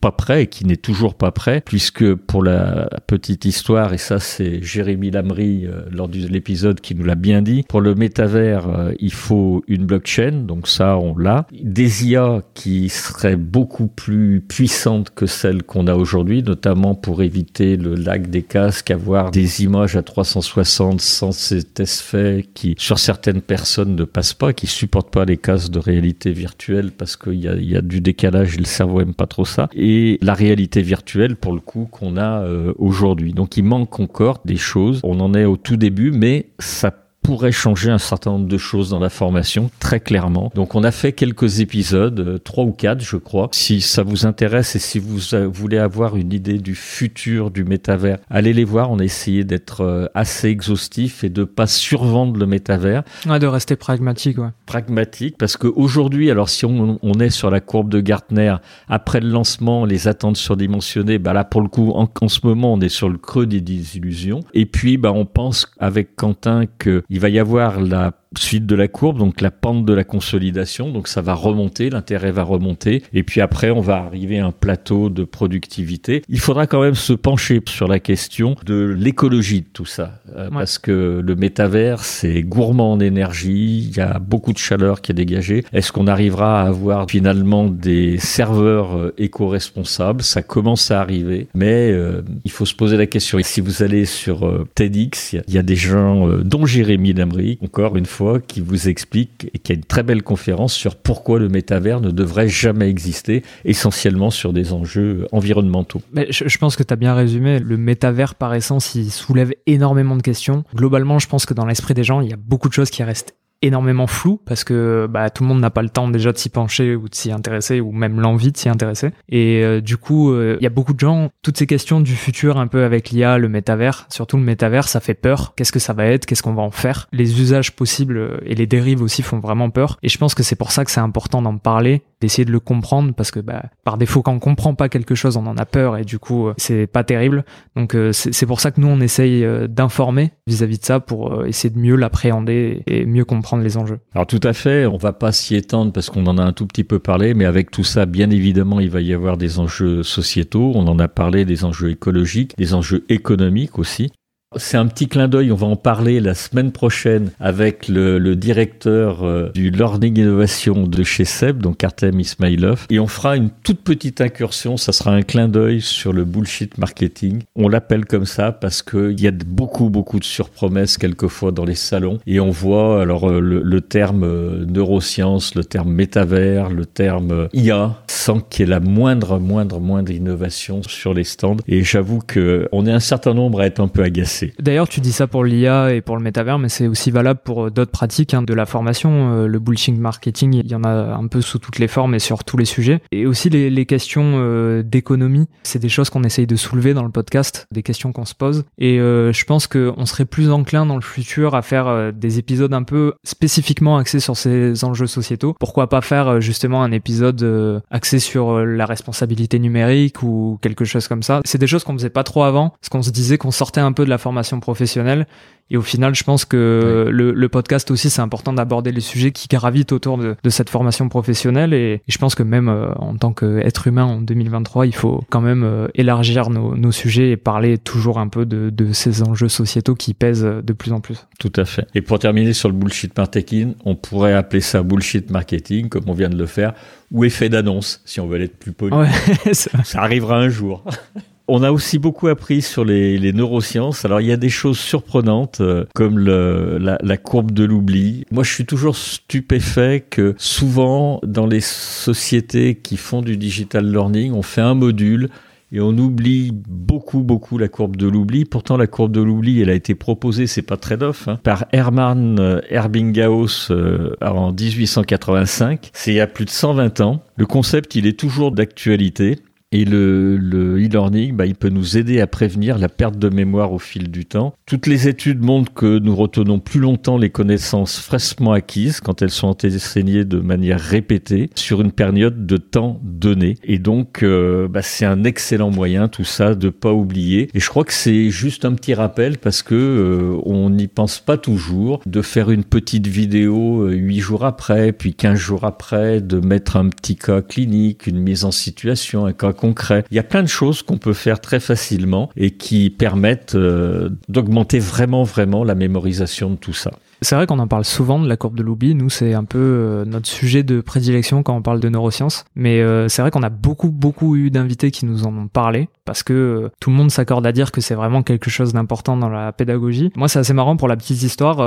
pas 0.00 0.12
prêt 0.12 0.44
et 0.44 0.46
qui 0.46 0.64
n'est 0.64 0.76
toujours 0.76 1.14
pas 1.14 1.32
prêt, 1.32 1.62
puisque 1.64 2.14
pour 2.14 2.42
la 2.42 2.88
petite 3.06 3.44
histoire, 3.44 3.92
et 3.92 3.98
ça 3.98 4.20
c'est 4.20 4.62
Jérémy 4.62 5.10
Lamry 5.10 5.66
euh, 5.66 5.82
lors 5.90 6.08
de 6.08 6.18
l'épisode 6.26 6.80
qui 6.80 6.94
nous 6.94 7.04
l'a 7.04 7.14
bien 7.14 7.42
dit, 7.42 7.64
pour 7.68 7.80
le 7.80 7.94
métavers, 7.94 8.68
euh, 8.68 8.92
il 9.00 9.12
faut 9.12 9.64
une 9.66 9.86
blockchain, 9.86 10.44
donc 10.46 10.68
ça 10.68 10.96
on 10.96 11.16
l'a. 11.16 11.46
Des 11.52 12.06
IA 12.06 12.42
qui 12.54 12.88
seraient 12.88 13.36
beaucoup 13.36 13.88
plus 13.88 14.40
puissantes 14.40 15.10
que 15.14 15.26
celles 15.26 15.62
qu'on 15.62 15.86
a 15.86 15.94
aujourd'hui, 15.94 16.42
notamment 16.42 16.94
pour 16.94 17.22
éviter 17.22 17.76
le 17.76 17.94
lag 17.94 18.28
des 18.28 18.42
casques, 18.42 18.90
avoir 18.90 19.30
des 19.30 19.62
images 19.64 19.96
à 19.96 20.02
360 20.02 21.00
sans 21.00 21.32
cet 21.32 21.80
effet 21.80 22.46
qui, 22.54 22.74
sur 22.78 22.98
certaines 22.98 23.40
personnes, 23.40 23.96
ne 23.96 24.04
passe 24.04 24.34
pas, 24.34 24.52
qui 24.52 24.66
supportent 24.66 25.12
pas 25.12 25.24
les 25.24 25.36
casques 25.36 25.70
de 25.70 25.78
réalité 25.78 26.32
virtuelle 26.32 26.92
parce 26.92 27.16
qu'il 27.16 27.40
y 27.40 27.48
a, 27.48 27.54
y 27.54 27.76
a 27.76 27.80
du 27.80 28.00
décalage 28.00 28.54
et 28.54 28.58
le 28.58 28.64
cerveau 28.64 29.00
aime 29.00 29.14
pas 29.14 29.26
trop 29.26 29.44
ça. 29.44 29.68
Et 29.74 29.88
la 30.20 30.34
réalité 30.34 30.82
virtuelle 30.82 31.36
pour 31.36 31.52
le 31.52 31.60
coup 31.60 31.88
qu'on 31.90 32.16
a 32.16 32.42
euh, 32.42 32.72
aujourd'hui. 32.78 33.32
Donc 33.32 33.56
il 33.56 33.64
manque 33.64 34.00
encore 34.00 34.40
des 34.44 34.56
choses. 34.56 35.00
On 35.02 35.20
en 35.20 35.34
est 35.34 35.44
au 35.44 35.56
tout 35.56 35.76
début, 35.76 36.10
mais 36.10 36.50
ça 36.58 37.07
pourrait 37.28 37.52
changer 37.52 37.90
un 37.90 37.98
certain 37.98 38.30
nombre 38.30 38.48
de 38.48 38.56
choses 38.56 38.88
dans 38.88 39.00
la 39.00 39.10
formation, 39.10 39.70
très 39.80 40.00
clairement. 40.00 40.50
Donc 40.54 40.74
on 40.74 40.82
a 40.82 40.90
fait 40.90 41.12
quelques 41.12 41.60
épisodes, 41.60 42.18
euh, 42.20 42.38
trois 42.38 42.64
ou 42.64 42.72
quatre 42.72 43.02
je 43.02 43.18
crois. 43.18 43.50
Si 43.52 43.82
ça 43.82 44.02
vous 44.02 44.24
intéresse 44.24 44.74
et 44.76 44.78
si 44.78 44.98
vous 44.98 45.34
euh, 45.34 45.46
voulez 45.46 45.76
avoir 45.76 46.16
une 46.16 46.32
idée 46.32 46.56
du 46.56 46.74
futur 46.74 47.50
du 47.50 47.64
métavers, 47.64 48.16
allez 48.30 48.54
les 48.54 48.64
voir. 48.64 48.90
On 48.90 48.98
a 48.98 49.04
essayé 49.04 49.44
d'être 49.44 49.82
euh, 49.82 50.06
assez 50.14 50.48
exhaustif 50.48 51.22
et 51.22 51.28
de 51.28 51.44
pas 51.44 51.66
survendre 51.66 52.38
le 52.38 52.46
métavers. 52.46 53.02
Ouais, 53.26 53.38
de 53.38 53.46
rester 53.46 53.76
pragmatique, 53.76 54.38
ouais. 54.38 54.48
Pragmatique, 54.64 55.36
parce 55.36 55.58
qu'aujourd'hui, 55.58 56.30
alors 56.30 56.48
si 56.48 56.64
on, 56.64 56.98
on, 57.02 57.20
est 57.20 57.28
sur 57.28 57.50
la 57.50 57.60
courbe 57.60 57.90
de 57.90 58.00
Gartner, 58.00 58.56
après 58.88 59.20
le 59.20 59.28
lancement, 59.28 59.84
les 59.84 60.08
attentes 60.08 60.38
surdimensionnées, 60.38 61.18
bah 61.18 61.34
là 61.34 61.44
pour 61.44 61.60
le 61.60 61.68
coup, 61.68 61.90
en, 61.90 62.08
en 62.22 62.28
ce 62.28 62.40
moment, 62.44 62.72
on 62.72 62.80
est 62.80 62.88
sur 62.88 63.10
le 63.10 63.18
creux 63.18 63.44
des 63.44 63.60
désillusions. 63.60 64.40
Et 64.54 64.64
puis, 64.64 64.96
bah 64.96 65.12
on 65.14 65.26
pense 65.26 65.70
avec 65.78 66.16
Quentin 66.16 66.64
que 66.78 67.02
il 67.18 67.20
va 67.20 67.28
y 67.30 67.40
avoir 67.40 67.80
la 67.80 68.12
suite 68.36 68.66
de 68.66 68.74
la 68.74 68.88
courbe, 68.88 69.18
donc 69.18 69.40
la 69.40 69.50
pente 69.50 69.84
de 69.84 69.92
la 69.92 70.04
consolidation, 70.04 70.90
donc 70.90 71.08
ça 71.08 71.22
va 71.22 71.34
remonter, 71.34 71.90
l'intérêt 71.90 72.30
va 72.30 72.42
remonter, 72.42 73.02
et 73.12 73.22
puis 73.22 73.40
après 73.40 73.70
on 73.70 73.80
va 73.80 73.96
arriver 73.96 74.38
à 74.38 74.46
un 74.46 74.52
plateau 74.52 75.08
de 75.08 75.24
productivité. 75.24 76.22
Il 76.28 76.40
faudra 76.40 76.66
quand 76.66 76.82
même 76.82 76.94
se 76.94 77.12
pencher 77.12 77.60
sur 77.68 77.88
la 77.88 78.00
question 78.00 78.56
de 78.66 78.96
l'écologie 78.98 79.62
de 79.62 79.66
tout 79.72 79.86
ça, 79.86 80.20
euh, 80.36 80.50
parce 80.50 80.78
que 80.78 81.22
le 81.24 81.36
métavers 81.36 82.04
c'est 82.04 82.42
gourmand 82.42 82.92
en 82.92 83.00
énergie, 83.00 83.88
il 83.88 83.96
y 83.96 84.00
a 84.00 84.18
beaucoup 84.18 84.52
de 84.52 84.58
chaleur 84.58 85.00
qui 85.00 85.12
est 85.12 85.14
dégagée. 85.14 85.64
Est-ce 85.72 85.92
qu'on 85.92 86.06
arrivera 86.06 86.62
à 86.62 86.66
avoir 86.66 87.10
finalement 87.10 87.68
des 87.68 88.18
serveurs 88.18 88.96
euh, 88.96 89.14
éco-responsables? 89.18 90.22
Ça 90.22 90.42
commence 90.42 90.90
à 90.90 91.00
arriver, 91.00 91.48
mais 91.54 91.90
euh, 91.90 92.22
il 92.44 92.50
faut 92.50 92.66
se 92.66 92.74
poser 92.74 92.96
la 92.96 93.06
question. 93.06 93.38
Et 93.38 93.42
si 93.42 93.60
vous 93.60 93.82
allez 93.82 94.04
sur 94.04 94.66
TEDx, 94.74 95.34
il 95.46 95.54
y 95.54 95.58
a 95.58 95.62
des 95.62 95.76
gens, 95.76 96.28
dont 96.38 96.66
Jérémy 96.66 97.12
Lamry, 97.12 97.58
encore 97.62 97.96
une 97.96 98.06
fois, 98.06 98.17
qui 98.46 98.60
vous 98.60 98.88
explique 98.88 99.50
et 99.54 99.58
qui 99.58 99.72
a 99.72 99.74
une 99.74 99.84
très 99.84 100.02
belle 100.02 100.22
conférence 100.22 100.72
sur 100.72 100.96
pourquoi 100.96 101.38
le 101.38 101.48
métavers 101.48 102.00
ne 102.00 102.10
devrait 102.10 102.48
jamais 102.48 102.88
exister, 102.88 103.42
essentiellement 103.64 104.30
sur 104.30 104.52
des 104.52 104.72
enjeux 104.72 105.26
environnementaux. 105.32 106.02
Mais 106.12 106.26
je, 106.30 106.58
pense 106.58 106.76
que 106.76 106.82
tu 106.82 106.92
as 106.92 106.96
bien 106.96 107.14
résumé. 107.14 107.58
Le 107.58 107.76
métavers, 107.76 108.34
par 108.34 108.54
essence, 108.54 108.94
il 108.94 109.10
soulève 109.10 109.52
énormément 109.66 110.16
de 110.16 110.22
questions. 110.22 110.64
Globalement, 110.74 111.18
je 111.18 111.28
pense 111.28 111.46
que 111.46 111.54
dans 111.54 111.66
l'esprit 111.66 111.94
des 111.94 112.04
gens, 112.04 112.20
il 112.20 112.30
y 112.30 112.32
a 112.32 112.36
beaucoup 112.36 112.68
de 112.68 112.74
choses 112.74 112.90
qui 112.90 113.02
restent 113.02 113.34
énormément 113.62 114.06
flou 114.06 114.40
parce 114.44 114.62
que 114.62 115.08
bah, 115.10 115.30
tout 115.30 115.42
le 115.42 115.48
monde 115.48 115.60
n'a 115.60 115.70
pas 115.70 115.82
le 115.82 115.88
temps 115.88 116.08
déjà 116.08 116.32
de 116.32 116.38
s'y 116.38 116.48
pencher 116.48 116.94
ou 116.94 117.08
de 117.08 117.14
s'y 117.14 117.32
intéresser 117.32 117.80
ou 117.80 117.90
même 117.90 118.20
l'envie 118.20 118.52
de 118.52 118.56
s'y 118.56 118.68
intéresser. 118.68 119.10
Et 119.28 119.62
euh, 119.64 119.80
du 119.80 119.96
coup, 119.96 120.32
euh, 120.32 120.56
il 120.60 120.62
y 120.62 120.66
a 120.66 120.70
beaucoup 120.70 120.92
de 120.92 121.00
gens, 121.00 121.30
toutes 121.42 121.58
ces 121.58 121.66
questions 121.66 122.00
du 122.00 122.14
futur 122.14 122.58
un 122.58 122.68
peu 122.68 122.84
avec 122.84 123.10
l'IA, 123.10 123.38
le 123.38 123.48
métavers, 123.48 124.06
surtout 124.10 124.36
le 124.36 124.44
métavers, 124.44 124.88
ça 124.88 125.00
fait 125.00 125.14
peur. 125.14 125.54
Qu'est-ce 125.56 125.72
que 125.72 125.78
ça 125.78 125.92
va 125.92 126.06
être? 126.06 126.26
Qu'est-ce 126.26 126.42
qu'on 126.42 126.54
va 126.54 126.62
en 126.62 126.70
faire? 126.70 127.08
Les 127.12 127.40
usages 127.40 127.74
possibles 127.74 128.18
euh, 128.18 128.38
et 128.44 128.54
les 128.54 128.66
dérives 128.66 129.02
aussi 129.02 129.22
font 129.22 129.40
vraiment 129.40 129.70
peur. 129.70 129.98
Et 130.02 130.08
je 130.08 130.18
pense 130.18 130.34
que 130.34 130.42
c'est 130.42 130.56
pour 130.56 130.70
ça 130.70 130.84
que 130.84 130.90
c'est 130.90 131.00
important 131.00 131.42
d'en 131.42 131.58
parler, 131.58 132.02
d'essayer 132.20 132.44
de 132.44 132.52
le 132.52 132.60
comprendre 132.60 133.12
parce 133.14 133.32
que 133.32 133.40
bah, 133.40 133.64
par 133.82 133.98
défaut, 133.98 134.22
quand 134.22 134.32
on 134.32 134.38
comprend 134.38 134.74
pas 134.74 134.88
quelque 134.88 135.14
chose, 135.14 135.36
on 135.36 135.46
en 135.46 135.56
a 135.56 135.66
peur 135.66 135.96
et 135.96 136.04
du 136.04 136.18
coup, 136.18 136.48
c'est 136.56 136.86
pas 136.86 137.02
terrible. 137.02 137.44
Donc 137.76 137.96
c'est 138.12 138.46
pour 138.46 138.60
ça 138.60 138.70
que 138.70 138.80
nous, 138.80 138.88
on 138.88 139.00
essaye 139.00 139.46
d'informer 139.68 140.32
vis-à-vis 140.46 140.78
de 140.78 140.84
ça 140.84 141.00
pour 141.00 141.44
essayer 141.46 141.72
de 141.72 141.78
mieux 141.78 141.96
l'appréhender 141.96 142.82
et 142.86 143.04
mieux 143.06 143.24
comprendre 143.24 143.47
les 143.56 143.76
enjeux. 143.76 143.98
Alors 144.14 144.26
tout 144.26 144.40
à 144.42 144.52
fait, 144.52 144.86
on 144.86 144.96
va 144.96 145.12
pas 145.12 145.32
s'y 145.32 145.56
étendre 145.56 145.92
parce 145.92 146.10
qu'on 146.10 146.26
en 146.26 146.38
a 146.38 146.42
un 146.42 146.52
tout 146.52 146.66
petit 146.66 146.84
peu 146.84 146.98
parlé, 146.98 147.34
mais 147.34 147.44
avec 147.44 147.70
tout 147.70 147.84
ça, 147.84 148.06
bien 148.06 148.30
évidemment, 148.30 148.80
il 148.80 148.90
va 148.90 149.00
y 149.00 149.12
avoir 149.12 149.36
des 149.36 149.58
enjeux 149.58 150.02
sociétaux, 150.02 150.72
on 150.74 150.86
en 150.86 150.98
a 150.98 151.08
parlé, 151.08 151.44
des 151.44 151.64
enjeux 151.64 151.90
écologiques, 151.90 152.56
des 152.58 152.74
enjeux 152.74 153.04
économiques 153.08 153.78
aussi. 153.78 154.10
C'est 154.56 154.78
un 154.78 154.86
petit 154.86 155.08
clin 155.08 155.28
d'œil, 155.28 155.52
on 155.52 155.56
va 155.56 155.66
en 155.66 155.76
parler 155.76 156.20
la 156.20 156.32
semaine 156.32 156.72
prochaine 156.72 157.32
avec 157.38 157.86
le, 157.86 158.18
le 158.18 158.34
directeur 158.34 159.22
euh, 159.22 159.50
du 159.52 159.70
Learning 159.70 160.18
Innovation 160.18 160.86
de 160.86 161.02
chez 161.02 161.26
SEB, 161.26 161.58
donc 161.60 161.84
Artem 161.84 162.18
Ismailov, 162.18 162.86
et 162.88 162.98
on 162.98 163.08
fera 163.08 163.36
une 163.36 163.50
toute 163.62 163.82
petite 163.82 164.22
incursion, 164.22 164.78
ça 164.78 164.92
sera 164.92 165.10
un 165.10 165.20
clin 165.20 165.48
d'œil 165.48 165.82
sur 165.82 166.14
le 166.14 166.24
bullshit 166.24 166.78
marketing. 166.78 167.42
On 167.56 167.68
l'appelle 167.68 168.06
comme 168.06 168.24
ça 168.24 168.50
parce 168.50 168.80
qu'il 168.80 169.20
y 169.20 169.26
a 169.26 169.32
beaucoup, 169.32 169.90
beaucoup 169.90 170.18
de 170.18 170.24
surpromesses 170.24 170.96
quelquefois 170.96 171.52
dans 171.52 171.66
les 171.66 171.74
salons, 171.74 172.18
et 172.26 172.40
on 172.40 172.50
voit 172.50 173.02
alors 173.02 173.28
euh, 173.28 173.40
le, 173.40 173.60
le 173.60 173.80
terme 173.82 174.24
euh, 174.24 174.64
neurosciences, 174.64 175.56
le 175.56 175.64
terme 175.64 175.92
métavers, 175.92 176.70
le 176.70 176.86
terme 176.86 177.48
IA, 177.52 178.02
sans 178.08 178.40
qu'il 178.40 178.64
y 178.64 178.68
ait 178.68 178.70
la 178.70 178.80
moindre, 178.80 179.38
moindre, 179.38 179.78
moindre 179.78 180.10
innovation 180.10 180.82
sur 180.82 181.12
les 181.12 181.24
stands, 181.24 181.58
et 181.68 181.84
j'avoue 181.84 182.20
qu'on 182.20 182.86
est 182.86 182.92
un 182.92 183.00
certain 183.00 183.34
nombre 183.34 183.60
à 183.60 183.66
être 183.66 183.80
un 183.80 183.88
peu 183.88 184.02
agacés 184.02 184.37
D'ailleurs, 184.58 184.88
tu 184.88 185.00
dis 185.00 185.12
ça 185.12 185.26
pour 185.26 185.44
l'IA 185.44 185.94
et 185.94 186.00
pour 186.00 186.16
le 186.16 186.22
métavers, 186.22 186.58
mais 186.58 186.68
c'est 186.68 186.86
aussi 186.86 187.10
valable 187.10 187.40
pour 187.44 187.66
euh, 187.66 187.70
d'autres 187.70 187.90
pratiques 187.90 188.34
hein, 188.34 188.42
de 188.42 188.54
la 188.54 188.66
formation. 188.66 189.32
Euh, 189.32 189.46
le 189.46 189.58
bullshit 189.58 189.96
marketing, 189.98 190.54
il 190.54 190.70
y 190.70 190.74
en 190.74 190.84
a 190.84 190.88
un 190.88 191.26
peu 191.26 191.40
sous 191.40 191.58
toutes 191.58 191.78
les 191.78 191.88
formes 191.88 192.14
et 192.14 192.18
sur 192.18 192.44
tous 192.44 192.56
les 192.56 192.64
sujets. 192.64 193.00
Et 193.12 193.26
aussi 193.26 193.50
les, 193.50 193.70
les 193.70 193.86
questions 193.86 194.34
euh, 194.36 194.82
d'économie, 194.82 195.46
c'est 195.62 195.78
des 195.78 195.88
choses 195.88 196.10
qu'on 196.10 196.24
essaye 196.24 196.46
de 196.46 196.56
soulever 196.56 196.94
dans 196.94 197.04
le 197.04 197.10
podcast, 197.10 197.66
des 197.72 197.82
questions 197.82 198.12
qu'on 198.12 198.24
se 198.24 198.34
pose. 198.34 198.64
Et 198.78 198.98
je 198.98 199.44
pense 199.44 199.66
qu'on 199.66 200.06
serait 200.06 200.24
plus 200.24 200.50
enclin 200.50 200.86
dans 200.86 200.96
le 200.96 201.02
futur 201.02 201.54
à 201.54 201.62
faire 201.62 202.12
des 202.12 202.38
épisodes 202.38 202.72
un 202.72 202.82
peu 202.82 203.14
spécifiquement 203.24 203.98
axés 203.98 204.20
sur 204.20 204.36
ces 204.36 204.84
enjeux 204.84 205.06
sociétaux. 205.06 205.54
Pourquoi 205.58 205.88
pas 205.88 206.00
faire 206.00 206.40
justement 206.40 206.82
un 206.82 206.92
épisode 206.92 207.82
axé 207.90 208.18
sur 208.18 208.64
la 208.64 208.86
responsabilité 208.86 209.58
numérique 209.58 210.22
ou 210.22 210.58
quelque 210.62 210.84
chose 210.84 211.08
comme 211.08 211.22
ça. 211.22 211.40
C'est 211.44 211.58
des 211.58 211.66
choses 211.66 211.84
qu'on 211.84 211.94
faisait 211.94 212.10
pas 212.10 212.24
trop 212.24 212.42
avant, 212.44 212.70
parce 212.70 212.88
qu'on 212.90 213.02
se 213.02 213.10
disait 213.10 213.38
qu'on 213.38 213.50
sortait 213.50 213.80
un 213.80 213.92
peu 213.92 214.04
de 214.04 214.10
la 214.10 214.18
formation 214.18 214.27
formation 214.28 214.60
professionnelle. 214.60 215.26
Et 215.70 215.76
au 215.76 215.82
final, 215.82 216.14
je 216.14 216.22
pense 216.22 216.44
que 216.44 217.08
le, 217.10 217.32
le, 217.32 217.48
podcast 217.48 217.90
aussi, 217.90 218.08
c'est 218.10 218.20
important 218.20 218.52
d'aborder 218.52 218.92
les 218.92 219.00
sujets 219.00 219.32
qui 219.32 219.48
gravitent 219.48 219.92
autour 219.92 220.16
de, 220.16 220.36
de 220.42 220.50
cette 220.50 220.70
formation 220.70 221.08
professionnelle. 221.08 221.72
Et, 221.74 222.02
je 222.08 222.18
pense 222.18 222.34
que 222.34 222.42
même 222.42 222.68
euh, 222.68 222.92
en 222.96 223.16
tant 223.16 223.32
qu'être 223.32 223.86
humain 223.86 224.04
en 224.04 224.20
2023, 224.20 224.86
il 224.86 224.94
faut 224.94 225.22
quand 225.30 225.40
même 225.40 225.64
euh, 225.64 225.88
élargir 225.94 226.50
nos, 226.50 226.74
nos, 226.74 226.92
sujets 226.92 227.30
et 227.30 227.36
parler 227.36 227.78
toujours 227.78 228.18
un 228.18 228.28
peu 228.28 228.44
de, 228.46 228.70
de, 228.70 228.92
ces 228.92 229.22
enjeux 229.22 229.48
sociétaux 229.48 229.94
qui 229.94 230.14
pèsent 230.14 230.44
de 230.44 230.72
plus 230.72 230.92
en 230.92 231.00
plus. 231.00 231.26
Tout 231.38 231.52
à 231.56 231.64
fait. 231.64 231.86
Et 231.94 232.02
pour 232.02 232.18
terminer 232.18 232.52
sur 232.52 232.68
le 232.68 232.74
bullshit 232.74 233.16
marketing, 233.16 233.74
on 233.84 233.94
pourrait 233.94 234.34
appeler 234.34 234.60
ça 234.60 234.82
bullshit 234.82 235.30
marketing, 235.30 235.88
comme 235.88 236.04
on 236.06 236.14
vient 236.14 236.30
de 236.30 236.38
le 236.38 236.46
faire, 236.46 236.72
ou 237.10 237.24
effet 237.24 237.48
d'annonce, 237.48 238.00
si 238.04 238.20
on 238.20 238.26
veut 238.26 238.40
être 238.42 238.58
plus 238.58 238.72
poli. 238.72 238.94
Ouais, 238.94 239.08
ça 239.52 240.00
arrivera 240.00 240.36
un 240.36 240.48
jour. 240.48 240.84
On 241.50 241.62
a 241.62 241.72
aussi 241.72 241.98
beaucoup 241.98 242.28
appris 242.28 242.60
sur 242.60 242.84
les, 242.84 243.32
neurosciences. 243.32 244.04
Alors 244.04 244.20
il 244.20 244.26
y 244.26 244.32
a 244.32 244.36
des 244.36 244.50
choses 244.50 244.78
surprenantes 244.78 245.62
euh, 245.62 245.86
comme 245.94 246.18
la, 246.18 247.16
courbe 247.16 247.52
de 247.52 247.64
l'oubli. 247.64 248.24
Moi 248.30 248.44
je 248.44 248.52
suis 248.52 248.66
toujours 248.66 248.96
stupéfait 248.96 250.04
que 250.08 250.34
souvent 250.36 251.20
dans 251.22 251.46
les 251.46 251.60
sociétés 251.60 252.74
qui 252.74 252.98
font 252.98 253.22
du 253.22 253.38
digital 253.38 253.90
learning, 253.90 254.32
on 254.32 254.42
fait 254.42 254.60
un 254.60 254.74
module 254.74 255.30
et 255.72 255.80
on 255.80 255.90
oublie 255.90 256.50
beaucoup 256.52 257.20
beaucoup 257.20 257.58
la 257.58 257.68
courbe 257.68 257.96
de 257.96 258.06
l'oubli. 258.06 258.44
Pourtant 258.44 258.76
la 258.76 258.86
courbe 258.86 259.12
de 259.12 259.20
l'oubli, 259.20 259.60
elle 259.60 259.70
a 259.70 259.74
été 259.74 259.94
proposée, 259.94 260.46
c'est 260.46 260.62
pas 260.62 260.76
très 260.76 260.96
neuf, 260.96 261.28
hein, 261.28 261.38
par 261.42 261.66
Hermann 261.72 262.38
euh, 262.38 262.60
Erbinghaus 262.70 263.70
euh, 263.70 264.14
en 264.20 264.52
1885. 264.52 265.90
C'est 265.92 266.12
il 266.12 266.16
y 266.16 266.20
a 266.20 266.26
plus 266.26 266.44
de 266.44 266.50
120 266.50 267.00
ans. 267.00 267.22
Le 267.36 267.46
concept, 267.46 267.94
il 267.94 268.06
est 268.06 268.18
toujours 268.18 268.52
d'actualité. 268.52 269.38
Et 269.70 269.84
le, 269.84 270.38
le 270.38 270.82
e-learning, 270.82 271.36
bah, 271.36 271.44
il 271.44 271.54
peut 271.54 271.68
nous 271.68 271.98
aider 271.98 272.20
à 272.20 272.26
prévenir 272.26 272.78
la 272.78 272.88
perte 272.88 273.18
de 273.18 273.28
mémoire 273.28 273.72
au 273.72 273.78
fil 273.78 274.10
du 274.10 274.24
temps. 274.24 274.54
Toutes 274.64 274.86
les 274.86 275.08
études 275.08 275.42
montrent 275.42 275.74
que 275.74 275.98
nous 275.98 276.16
retenons 276.16 276.58
plus 276.58 276.80
longtemps 276.80 277.18
les 277.18 277.28
connaissances 277.28 277.98
fraîchement 278.00 278.52
acquises 278.52 279.00
quand 279.00 279.20
elles 279.20 279.30
sont 279.30 279.48
enseignées 279.48 280.24
de 280.24 280.38
manière 280.38 280.80
répétée 280.80 281.50
sur 281.54 281.82
une 281.82 281.92
période 281.92 282.46
de 282.46 282.56
temps 282.56 282.98
donné. 283.02 283.56
Et 283.62 283.78
donc, 283.78 284.22
euh, 284.22 284.68
bah, 284.68 284.80
c'est 284.80 285.04
un 285.04 285.24
excellent 285.24 285.70
moyen, 285.70 286.08
tout 286.08 286.24
ça, 286.24 286.54
de 286.54 286.70
pas 286.70 286.94
oublier. 286.94 287.50
Et 287.52 287.60
je 287.60 287.68
crois 287.68 287.84
que 287.84 287.92
c'est 287.92 288.30
juste 288.30 288.64
un 288.64 288.72
petit 288.72 288.94
rappel 288.94 289.36
parce 289.36 289.62
que 289.62 289.74
euh, 289.74 290.40
on 290.46 290.70
n'y 290.70 290.88
pense 290.88 291.18
pas 291.18 291.36
toujours 291.36 292.00
de 292.06 292.22
faire 292.22 292.50
une 292.50 292.64
petite 292.64 293.06
vidéo 293.06 293.82
euh, 293.82 293.92
huit 293.92 294.20
jours 294.20 294.46
après, 294.46 294.92
puis 294.92 295.12
quinze 295.12 295.38
jours 295.38 295.64
après, 295.64 296.22
de 296.22 296.40
mettre 296.40 296.76
un 296.76 296.88
petit 296.88 297.16
cas 297.16 297.42
clinique, 297.42 298.06
une 298.06 298.18
mise 298.18 298.44
en 298.44 298.50
situation, 298.50 299.26
un 299.26 299.34
cas 299.34 299.52
concret. 299.58 300.04
Il 300.10 300.16
y 300.16 300.20
a 300.20 300.24
plein 300.24 300.42
de 300.42 300.48
choses 300.48 300.82
qu'on 300.82 300.98
peut 300.98 301.12
faire 301.12 301.40
très 301.40 301.60
facilement 301.60 302.30
et 302.36 302.52
qui 302.52 302.90
permettent 302.90 303.54
euh, 303.54 304.08
d'augmenter 304.28 304.78
vraiment, 304.78 305.24
vraiment 305.24 305.64
la 305.64 305.74
mémorisation 305.74 306.50
de 306.50 306.56
tout 306.56 306.72
ça. 306.72 306.92
C'est 307.20 307.34
vrai 307.34 307.46
qu'on 307.46 307.58
en 307.58 307.66
parle 307.66 307.84
souvent 307.84 308.18
de 308.20 308.28
la 308.28 308.36
courbe 308.36 308.56
de 308.56 308.62
l'oubli. 308.62 308.94
Nous, 308.94 309.10
c'est 309.10 309.34
un 309.34 309.44
peu 309.44 309.58
euh, 309.58 310.04
notre 310.04 310.28
sujet 310.28 310.62
de 310.62 310.80
prédilection 310.80 311.42
quand 311.42 311.54
on 311.54 311.62
parle 311.62 311.80
de 311.80 311.88
neurosciences. 311.88 312.44
Mais 312.54 312.80
euh, 312.80 313.08
c'est 313.08 313.22
vrai 313.22 313.30
qu'on 313.30 313.42
a 313.42 313.48
beaucoup, 313.48 313.90
beaucoup 313.90 314.36
eu 314.36 314.50
d'invités 314.50 314.90
qui 314.90 315.04
nous 315.04 315.26
en 315.26 315.36
ont 315.36 315.48
parlé 315.48 315.88
parce 316.04 316.22
que 316.22 316.32
euh, 316.32 316.68
tout 316.80 316.90
le 316.90 316.96
monde 316.96 317.10
s'accorde 317.10 317.44
à 317.46 317.52
dire 317.52 317.72
que 317.72 317.80
c'est 317.80 317.94
vraiment 317.94 318.22
quelque 318.22 318.50
chose 318.50 318.72
d'important 318.72 319.16
dans 319.16 319.28
la 319.28 319.52
pédagogie. 319.52 320.12
Moi, 320.16 320.28
c'est 320.28 320.38
assez 320.38 320.52
marrant 320.52 320.76
pour 320.76 320.88
la 320.88 320.96
petite 320.96 321.22
histoire. 321.22 321.58